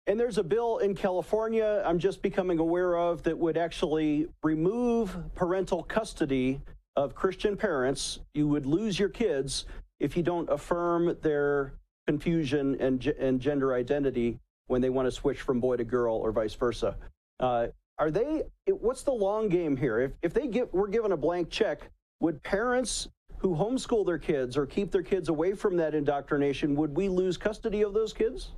And 0.06 0.20
there's 0.20 0.36
a 0.36 0.44
bill 0.44 0.78
in 0.78 0.94
California 0.94 1.82
I'm 1.86 1.98
just 1.98 2.20
becoming 2.20 2.58
aware 2.58 2.98
of 2.98 3.22
that 3.22 3.38
would 3.38 3.56
actually 3.56 4.26
remove 4.42 5.16
parental 5.34 5.82
custody 5.82 6.60
of 6.96 7.14
Christian 7.14 7.56
parents, 7.56 8.20
you 8.34 8.46
would 8.48 8.66
lose 8.66 8.98
your 8.98 9.08
kids 9.08 9.66
if 10.00 10.16
you 10.16 10.22
don't 10.22 10.48
affirm 10.50 11.16
their 11.22 11.74
confusion 12.06 12.76
and, 12.80 13.04
and 13.18 13.40
gender 13.40 13.74
identity 13.74 14.38
when 14.66 14.80
they 14.80 14.90
want 14.90 15.06
to 15.06 15.12
switch 15.12 15.40
from 15.40 15.60
boy 15.60 15.76
to 15.76 15.84
girl 15.84 16.16
or 16.16 16.32
vice 16.32 16.54
versa. 16.54 16.96
Uh, 17.40 17.68
are 17.98 18.10
they? 18.10 18.42
What's 18.66 19.02
the 19.02 19.12
long 19.12 19.48
game 19.48 19.76
here? 19.76 20.00
If 20.00 20.12
if 20.22 20.34
they 20.34 20.48
get 20.48 20.72
were 20.74 20.88
given 20.88 21.12
a 21.12 21.16
blank 21.16 21.50
check, 21.50 21.90
would 22.20 22.42
parents 22.42 23.08
who 23.38 23.54
homeschool 23.54 24.06
their 24.06 24.18
kids 24.18 24.56
or 24.56 24.66
keep 24.66 24.90
their 24.90 25.02
kids 25.02 25.28
away 25.28 25.52
from 25.52 25.76
that 25.76 25.94
indoctrination 25.94 26.74
would 26.74 26.96
we 26.96 27.08
lose 27.08 27.36
custody 27.36 27.82
of 27.82 27.92
those 27.92 28.12
kids? 28.12 28.52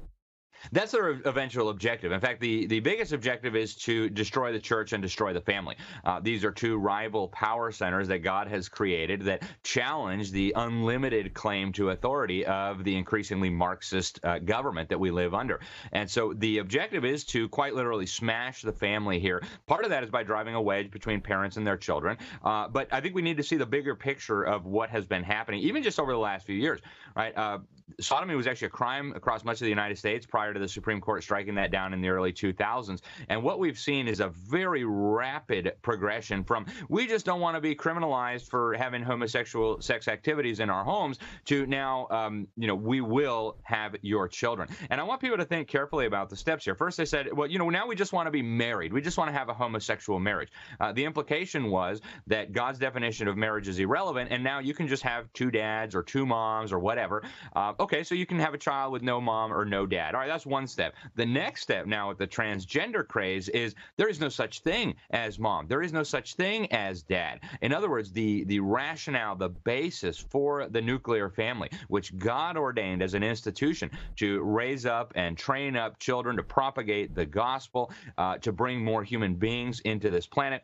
That's 0.72 0.92
their 0.92 1.20
eventual 1.24 1.70
objective. 1.70 2.12
In 2.12 2.20
fact, 2.20 2.40
the, 2.40 2.66
the 2.66 2.80
biggest 2.80 3.12
objective 3.12 3.56
is 3.56 3.74
to 3.76 4.08
destroy 4.10 4.52
the 4.52 4.60
church 4.60 4.92
and 4.92 5.02
destroy 5.02 5.32
the 5.32 5.40
family. 5.40 5.76
Uh, 6.04 6.20
these 6.20 6.44
are 6.44 6.52
two 6.52 6.76
rival 6.76 7.28
power 7.28 7.70
centers 7.72 8.08
that 8.08 8.18
God 8.18 8.48
has 8.48 8.68
created 8.68 9.22
that 9.22 9.42
challenge 9.62 10.30
the 10.30 10.52
unlimited 10.56 11.34
claim 11.34 11.72
to 11.72 11.90
authority 11.90 12.44
of 12.46 12.84
the 12.84 12.96
increasingly 12.96 13.50
Marxist 13.50 14.20
uh, 14.24 14.38
government 14.38 14.88
that 14.88 14.98
we 14.98 15.10
live 15.10 15.34
under. 15.34 15.60
And 15.92 16.10
so 16.10 16.32
the 16.34 16.58
objective 16.58 17.04
is 17.04 17.24
to 17.26 17.48
quite 17.48 17.74
literally 17.74 18.06
smash 18.06 18.62
the 18.62 18.72
family 18.72 19.18
here. 19.18 19.42
Part 19.66 19.84
of 19.84 19.90
that 19.90 20.02
is 20.02 20.10
by 20.10 20.22
driving 20.22 20.54
a 20.54 20.62
wedge 20.62 20.90
between 20.90 21.20
parents 21.20 21.56
and 21.56 21.66
their 21.66 21.76
children. 21.76 22.16
Uh, 22.44 22.68
but 22.68 22.92
I 22.92 23.00
think 23.00 23.14
we 23.14 23.22
need 23.22 23.36
to 23.36 23.42
see 23.42 23.56
the 23.56 23.66
bigger 23.66 23.94
picture 23.94 24.42
of 24.42 24.66
what 24.66 24.90
has 24.90 25.06
been 25.06 25.22
happening, 25.22 25.60
even 25.60 25.82
just 25.82 26.00
over 26.00 26.12
the 26.12 26.18
last 26.18 26.46
few 26.46 26.56
years, 26.56 26.80
right? 27.14 27.36
Sodomy 28.00 28.34
was 28.34 28.46
actually 28.46 28.66
a 28.66 28.70
crime 28.70 29.12
across 29.14 29.44
much 29.44 29.56
of 29.56 29.60
the 29.64 29.68
United 29.68 29.96
States 29.96 30.26
prior 30.26 30.52
to 30.52 30.58
the 30.58 30.68
Supreme 30.68 31.00
Court 31.00 31.22
striking 31.22 31.54
that 31.54 31.70
down 31.70 31.92
in 31.92 32.00
the 32.00 32.08
early 32.08 32.32
2000s. 32.32 33.00
And 33.28 33.42
what 33.42 33.58
we've 33.58 33.78
seen 33.78 34.08
is 34.08 34.20
a 34.20 34.28
very 34.28 34.84
rapid 34.84 35.72
progression 35.82 36.42
from 36.42 36.66
we 36.88 37.06
just 37.06 37.24
don't 37.24 37.40
want 37.40 37.56
to 37.56 37.60
be 37.60 37.74
criminalized 37.76 38.48
for 38.48 38.74
having 38.74 39.02
homosexual 39.02 39.80
sex 39.80 40.08
activities 40.08 40.58
in 40.60 40.68
our 40.68 40.84
homes 40.84 41.18
to 41.46 41.64
now, 41.66 42.08
um, 42.10 42.48
you 42.56 42.66
know, 42.66 42.74
we 42.74 43.00
will 43.00 43.56
have 43.62 43.94
your 44.02 44.26
children. 44.26 44.68
And 44.90 45.00
I 45.00 45.04
want 45.04 45.20
people 45.20 45.36
to 45.36 45.44
think 45.44 45.68
carefully 45.68 46.06
about 46.06 46.28
the 46.28 46.36
steps 46.36 46.64
here. 46.64 46.74
First, 46.74 46.96
they 46.96 47.04
said, 47.04 47.32
well, 47.32 47.46
you 47.46 47.58
know, 47.58 47.70
now 47.70 47.86
we 47.86 47.94
just 47.94 48.12
want 48.12 48.26
to 48.26 48.32
be 48.32 48.42
married. 48.42 48.92
We 48.92 49.00
just 49.00 49.16
want 49.16 49.28
to 49.28 49.38
have 49.38 49.48
a 49.48 49.54
homosexual 49.54 50.18
marriage. 50.18 50.50
Uh, 50.80 50.92
the 50.92 51.04
implication 51.04 51.70
was 51.70 52.00
that 52.26 52.52
God's 52.52 52.80
definition 52.80 53.28
of 53.28 53.36
marriage 53.36 53.68
is 53.68 53.78
irrelevant, 53.78 54.32
and 54.32 54.42
now 54.42 54.58
you 54.58 54.74
can 54.74 54.88
just 54.88 55.04
have 55.04 55.32
two 55.32 55.50
dads 55.52 55.94
or 55.94 56.02
two 56.02 56.26
moms 56.26 56.72
or 56.72 56.80
whatever. 56.80 57.22
Uh, 57.54 57.72
okay, 57.80 58.02
so 58.02 58.14
you 58.14 58.26
can 58.26 58.38
have 58.38 58.54
a 58.54 58.58
child 58.58 58.92
with 58.92 59.02
no 59.02 59.20
mom 59.20 59.52
or 59.52 59.64
no 59.64 59.86
dad. 59.86 60.14
All 60.14 60.20
right, 60.20 60.28
that's 60.28 60.46
one 60.46 60.66
step. 60.66 60.94
The 61.14 61.26
next 61.26 61.62
step 61.62 61.86
now 61.86 62.08
with 62.08 62.18
the 62.18 62.26
transgender 62.26 63.06
craze 63.06 63.48
is 63.48 63.74
there 63.96 64.08
is 64.08 64.20
no 64.20 64.28
such 64.28 64.60
thing 64.60 64.94
as 65.10 65.38
mom. 65.38 65.66
There 65.66 65.82
is 65.82 65.92
no 65.92 66.02
such 66.02 66.34
thing 66.34 66.70
as 66.72 67.02
dad. 67.02 67.40
In 67.62 67.72
other 67.72 67.90
words, 67.90 68.12
the 68.12 68.44
the 68.44 68.60
rationale, 68.60 69.36
the 69.36 69.48
basis 69.48 70.18
for 70.18 70.68
the 70.68 70.80
nuclear 70.80 71.30
family, 71.30 71.70
which 71.88 72.16
God 72.18 72.56
ordained 72.56 73.02
as 73.02 73.14
an 73.14 73.22
institution 73.22 73.90
to 74.16 74.42
raise 74.42 74.86
up 74.86 75.12
and 75.14 75.36
train 75.36 75.76
up 75.76 75.98
children 75.98 76.36
to 76.36 76.42
propagate 76.42 77.14
the 77.14 77.26
gospel, 77.26 77.92
uh, 78.18 78.38
to 78.38 78.52
bring 78.52 78.82
more 78.82 79.02
human 79.02 79.34
beings 79.34 79.80
into 79.80 80.10
this 80.10 80.26
planet 80.26 80.62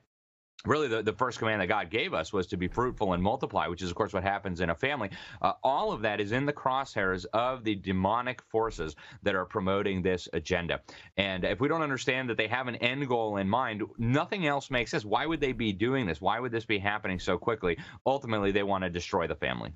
really 0.67 0.89
the, 0.89 1.03
the 1.03 1.13
first 1.13 1.39
command 1.39 1.61
that 1.61 1.67
God 1.67 1.91
gave 1.91 2.15
us 2.15 2.33
was 2.33 2.47
to 2.49 2.57
be 2.57 2.69
fruitful 2.69 3.13
and 3.13 3.23
multiply, 3.23 3.67
which 3.67 3.83
is, 3.83 3.91
of 3.91 3.97
course, 3.97 4.13
what 4.13 4.23
happens 4.23 4.61
in 4.61 4.71
a 4.71 4.75
family. 4.75 5.11
Uh, 5.41 5.53
all 5.63 5.93
of 5.93 6.03
that 6.03 6.21
is 6.21 6.33
in 6.33 6.47
the 6.47 6.53
crosshairs 6.53 7.27
of 7.33 7.65
the 7.65 7.75
demonic 7.75 8.43
forces 8.43 8.97
that 9.23 9.35
are 9.35 9.45
promoting 9.45 10.03
this 10.03 10.29
agenda. 10.33 10.81
And 11.17 11.45
if 11.45 11.61
we 11.61 11.69
don't 11.69 11.83
understand 11.83 12.29
that 12.31 12.37
they 12.37 12.49
have 12.49 12.69
an 12.69 12.77
end 12.77 13.09
goal 13.09 13.39
in 13.39 13.49
mind, 13.49 13.83
nothing 13.99 14.47
else 14.47 14.71
makes 14.71 14.91
sense. 14.91 15.05
Why 15.05 15.27
would 15.27 15.41
they 15.41 15.53
be 15.53 15.73
doing 15.73 16.07
this? 16.07 16.21
Why 16.21 16.39
would 16.41 16.53
this 16.53 16.65
be 16.65 16.79
happening 16.79 17.19
so 17.19 17.37
quickly? 17.39 17.79
Ultimately, 18.07 18.53
they 18.53 18.63
want 18.63 18.85
to 18.85 18.91
destroy 18.91 19.27
the 19.27 19.35
family. 19.35 19.73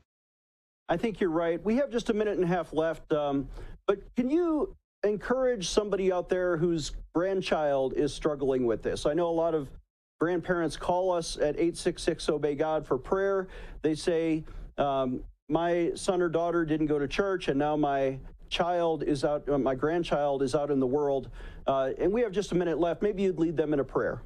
I 0.88 0.96
think 0.96 1.20
you're 1.20 1.30
right. 1.30 1.62
We 1.64 1.76
have 1.76 1.90
just 1.90 2.10
a 2.10 2.14
minute 2.14 2.36
and 2.36 2.44
a 2.44 2.46
half 2.46 2.72
left. 2.72 3.12
Um, 3.12 3.48
but 3.86 3.98
can 4.14 4.30
you 4.30 4.76
encourage 5.02 5.68
somebody 5.68 6.12
out 6.12 6.28
there 6.28 6.56
whose 6.56 6.92
grandchild 7.14 7.94
is 7.94 8.14
struggling 8.14 8.66
with 8.66 8.82
this? 8.82 9.04
I 9.06 9.12
know 9.12 9.28
a 9.28 9.30
lot 9.30 9.54
of 9.54 9.68
Grandparents 10.18 10.78
call 10.78 11.12
us 11.12 11.36
at 11.36 11.56
866 11.56 12.30
Obey 12.30 12.54
God 12.54 12.86
for 12.86 12.96
prayer. 12.96 13.48
They 13.82 13.94
say, 13.94 14.44
um, 14.78 15.22
My 15.50 15.92
son 15.94 16.22
or 16.22 16.30
daughter 16.30 16.64
didn't 16.64 16.86
go 16.86 16.98
to 16.98 17.06
church, 17.06 17.48
and 17.48 17.58
now 17.58 17.76
my 17.76 18.18
child 18.48 19.02
is 19.02 19.24
out, 19.24 19.46
uh, 19.46 19.58
my 19.58 19.74
grandchild 19.74 20.42
is 20.42 20.54
out 20.54 20.70
in 20.70 20.80
the 20.80 20.86
world. 20.86 21.30
Uh, 21.66 21.90
and 21.98 22.10
we 22.10 22.22
have 22.22 22.32
just 22.32 22.52
a 22.52 22.54
minute 22.54 22.78
left. 22.78 23.02
Maybe 23.02 23.24
you'd 23.24 23.38
lead 23.38 23.58
them 23.58 23.74
in 23.74 23.80
a 23.80 23.84
prayer. 23.84 24.22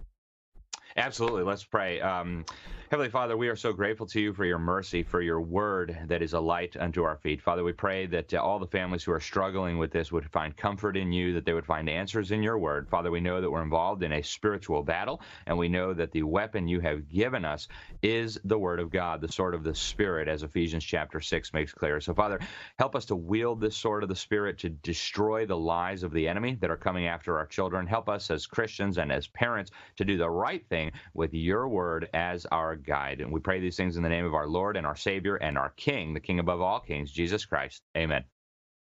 Absolutely. 0.96 1.42
Let's 1.42 1.64
pray. 1.64 2.00
Um, 2.00 2.44
Heavenly 2.90 3.10
Father, 3.10 3.36
we 3.36 3.46
are 3.46 3.54
so 3.54 3.72
grateful 3.72 4.08
to 4.08 4.20
you 4.20 4.32
for 4.32 4.44
your 4.44 4.58
mercy, 4.58 5.04
for 5.04 5.22
your 5.22 5.40
word 5.40 5.96
that 6.08 6.22
is 6.22 6.32
a 6.32 6.40
light 6.40 6.76
unto 6.76 7.04
our 7.04 7.14
feet. 7.18 7.40
Father, 7.40 7.62
we 7.62 7.72
pray 7.72 8.04
that 8.06 8.34
uh, 8.34 8.38
all 8.38 8.58
the 8.58 8.66
families 8.66 9.04
who 9.04 9.12
are 9.12 9.20
struggling 9.20 9.78
with 9.78 9.92
this 9.92 10.10
would 10.10 10.28
find 10.32 10.56
comfort 10.56 10.96
in 10.96 11.12
you, 11.12 11.32
that 11.34 11.44
they 11.44 11.52
would 11.52 11.64
find 11.64 11.88
answers 11.88 12.32
in 12.32 12.42
your 12.42 12.58
word. 12.58 12.88
Father, 12.88 13.12
we 13.12 13.20
know 13.20 13.40
that 13.40 13.48
we're 13.48 13.62
involved 13.62 14.02
in 14.02 14.14
a 14.14 14.22
spiritual 14.24 14.82
battle, 14.82 15.20
and 15.46 15.56
we 15.56 15.68
know 15.68 15.94
that 15.94 16.10
the 16.10 16.24
weapon 16.24 16.66
you 16.66 16.80
have 16.80 17.08
given 17.08 17.44
us 17.44 17.68
is 18.02 18.40
the 18.42 18.58
word 18.58 18.80
of 18.80 18.90
God, 18.90 19.20
the 19.20 19.30
sword 19.30 19.54
of 19.54 19.62
the 19.62 19.72
Spirit, 19.72 20.26
as 20.26 20.42
Ephesians 20.42 20.82
chapter 20.84 21.20
6 21.20 21.54
makes 21.54 21.72
clear. 21.72 22.00
So, 22.00 22.12
Father, 22.12 22.40
help 22.80 22.96
us 22.96 23.04
to 23.04 23.14
wield 23.14 23.60
this 23.60 23.76
sword 23.76 24.02
of 24.02 24.08
the 24.08 24.16
Spirit 24.16 24.58
to 24.58 24.68
destroy 24.68 25.46
the 25.46 25.56
lies 25.56 26.02
of 26.02 26.12
the 26.12 26.26
enemy 26.26 26.56
that 26.60 26.72
are 26.72 26.76
coming 26.76 27.06
after 27.06 27.38
our 27.38 27.46
children. 27.46 27.86
Help 27.86 28.08
us 28.08 28.32
as 28.32 28.48
Christians 28.48 28.98
and 28.98 29.12
as 29.12 29.28
parents 29.28 29.70
to 29.94 30.04
do 30.04 30.16
the 30.16 30.28
right 30.28 30.66
thing 30.68 30.90
with 31.14 31.32
your 31.32 31.68
word 31.68 32.08
as 32.14 32.46
our 32.46 32.79
guide. 32.84 33.20
And 33.20 33.32
we 33.32 33.40
pray 33.40 33.60
these 33.60 33.76
things 33.76 33.96
in 33.96 34.02
the 34.02 34.08
name 34.08 34.24
of 34.24 34.34
our 34.34 34.46
Lord 34.46 34.76
and 34.76 34.86
our 34.86 34.96
Savior 34.96 35.36
and 35.36 35.56
our 35.56 35.70
King, 35.70 36.14
the 36.14 36.20
King 36.20 36.38
above 36.38 36.60
all 36.60 36.80
kings, 36.80 37.10
Jesus 37.10 37.44
Christ. 37.44 37.82
Amen. 37.96 38.24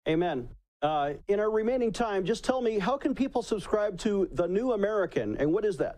Amen. 0.07 0.49
Uh, 0.81 1.13
in 1.29 1.39
our 1.39 1.49
remaining 1.49 1.93
time, 1.93 2.25
just 2.25 2.43
tell 2.43 2.61
me 2.61 2.77
how 2.77 2.97
can 2.97 3.15
people 3.15 3.41
subscribe 3.41 3.97
to 3.99 4.27
The 4.33 4.47
New 4.47 4.73
American 4.73 5.37
and 5.37 5.53
what 5.53 5.63
is 5.63 5.77
that? 5.77 5.95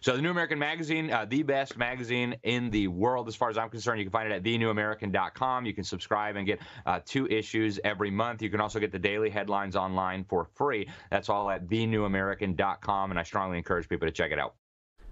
So, 0.00 0.16
the 0.16 0.22
New 0.22 0.30
American 0.30 0.58
Magazine, 0.58 1.10
uh, 1.10 1.24
the 1.24 1.42
best 1.42 1.76
magazine 1.76 2.36
in 2.42 2.70
the 2.70 2.88
world, 2.88 3.28
as 3.28 3.36
far 3.36 3.50
as 3.50 3.58
I'm 3.58 3.70
concerned. 3.70 3.98
You 3.98 4.04
can 4.04 4.12
find 4.12 4.30
it 4.30 4.34
at 4.34 4.42
thenewamerican.com. 4.42 5.66
You 5.66 5.74
can 5.74 5.84
subscribe 5.84 6.36
and 6.36 6.46
get 6.46 6.60
uh, 6.86 7.00
two 7.04 7.26
issues 7.28 7.78
every 7.84 8.10
month. 8.10 8.42
You 8.42 8.50
can 8.50 8.60
also 8.60 8.80
get 8.80 8.92
the 8.92 8.98
daily 8.98 9.30
headlines 9.30 9.76
online 9.76 10.24
for 10.24 10.48
free. 10.54 10.88
That's 11.10 11.28
all 11.28 11.50
at 11.50 11.68
thenewamerican.com, 11.68 13.10
and 13.10 13.18
I 13.18 13.22
strongly 13.22 13.58
encourage 13.58 13.88
people 13.88 14.08
to 14.08 14.12
check 14.12 14.32
it 14.32 14.38
out. 14.38 14.54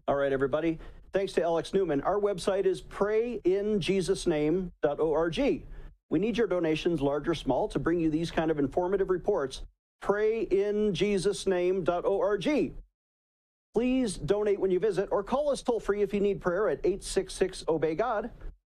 All 0.09 0.17
right, 0.17 0.33
everybody. 0.33 0.79
Thanks 1.15 1.33
to 1.35 1.43
Alex 1.43 1.73
Newman. 1.73 2.01
Our 2.01 2.19
website 2.19 2.67
is 2.67 2.83
prayinjesusname.org. 2.83 5.63
We 6.11 6.19
need 6.19 6.37
your 6.37 6.49
donations, 6.49 7.01
large 7.01 7.29
or 7.29 7.37
small, 7.37 7.69
to 7.69 7.79
bring 7.79 8.01
you 8.01 8.11
these 8.11 8.33
kind 8.33 8.51
of 8.51 8.59
informative 8.59 9.11
reports. 9.11 9.63
Prayinjesusname.org. 10.03 12.73
Please 13.75 14.17
donate 14.17 14.59
when 14.59 14.73
you 14.73 14.81
visit 14.81 15.09
or 15.13 15.23
call 15.23 15.51
us 15.51 15.63
toll 15.63 15.79
free 15.79 16.03
if 16.03 16.13
you 16.13 16.19
need 16.19 16.41
prayer 16.41 16.69
at 16.69 16.81
866 16.83 17.63
Obey 17.69 17.95
God. 17.95 18.31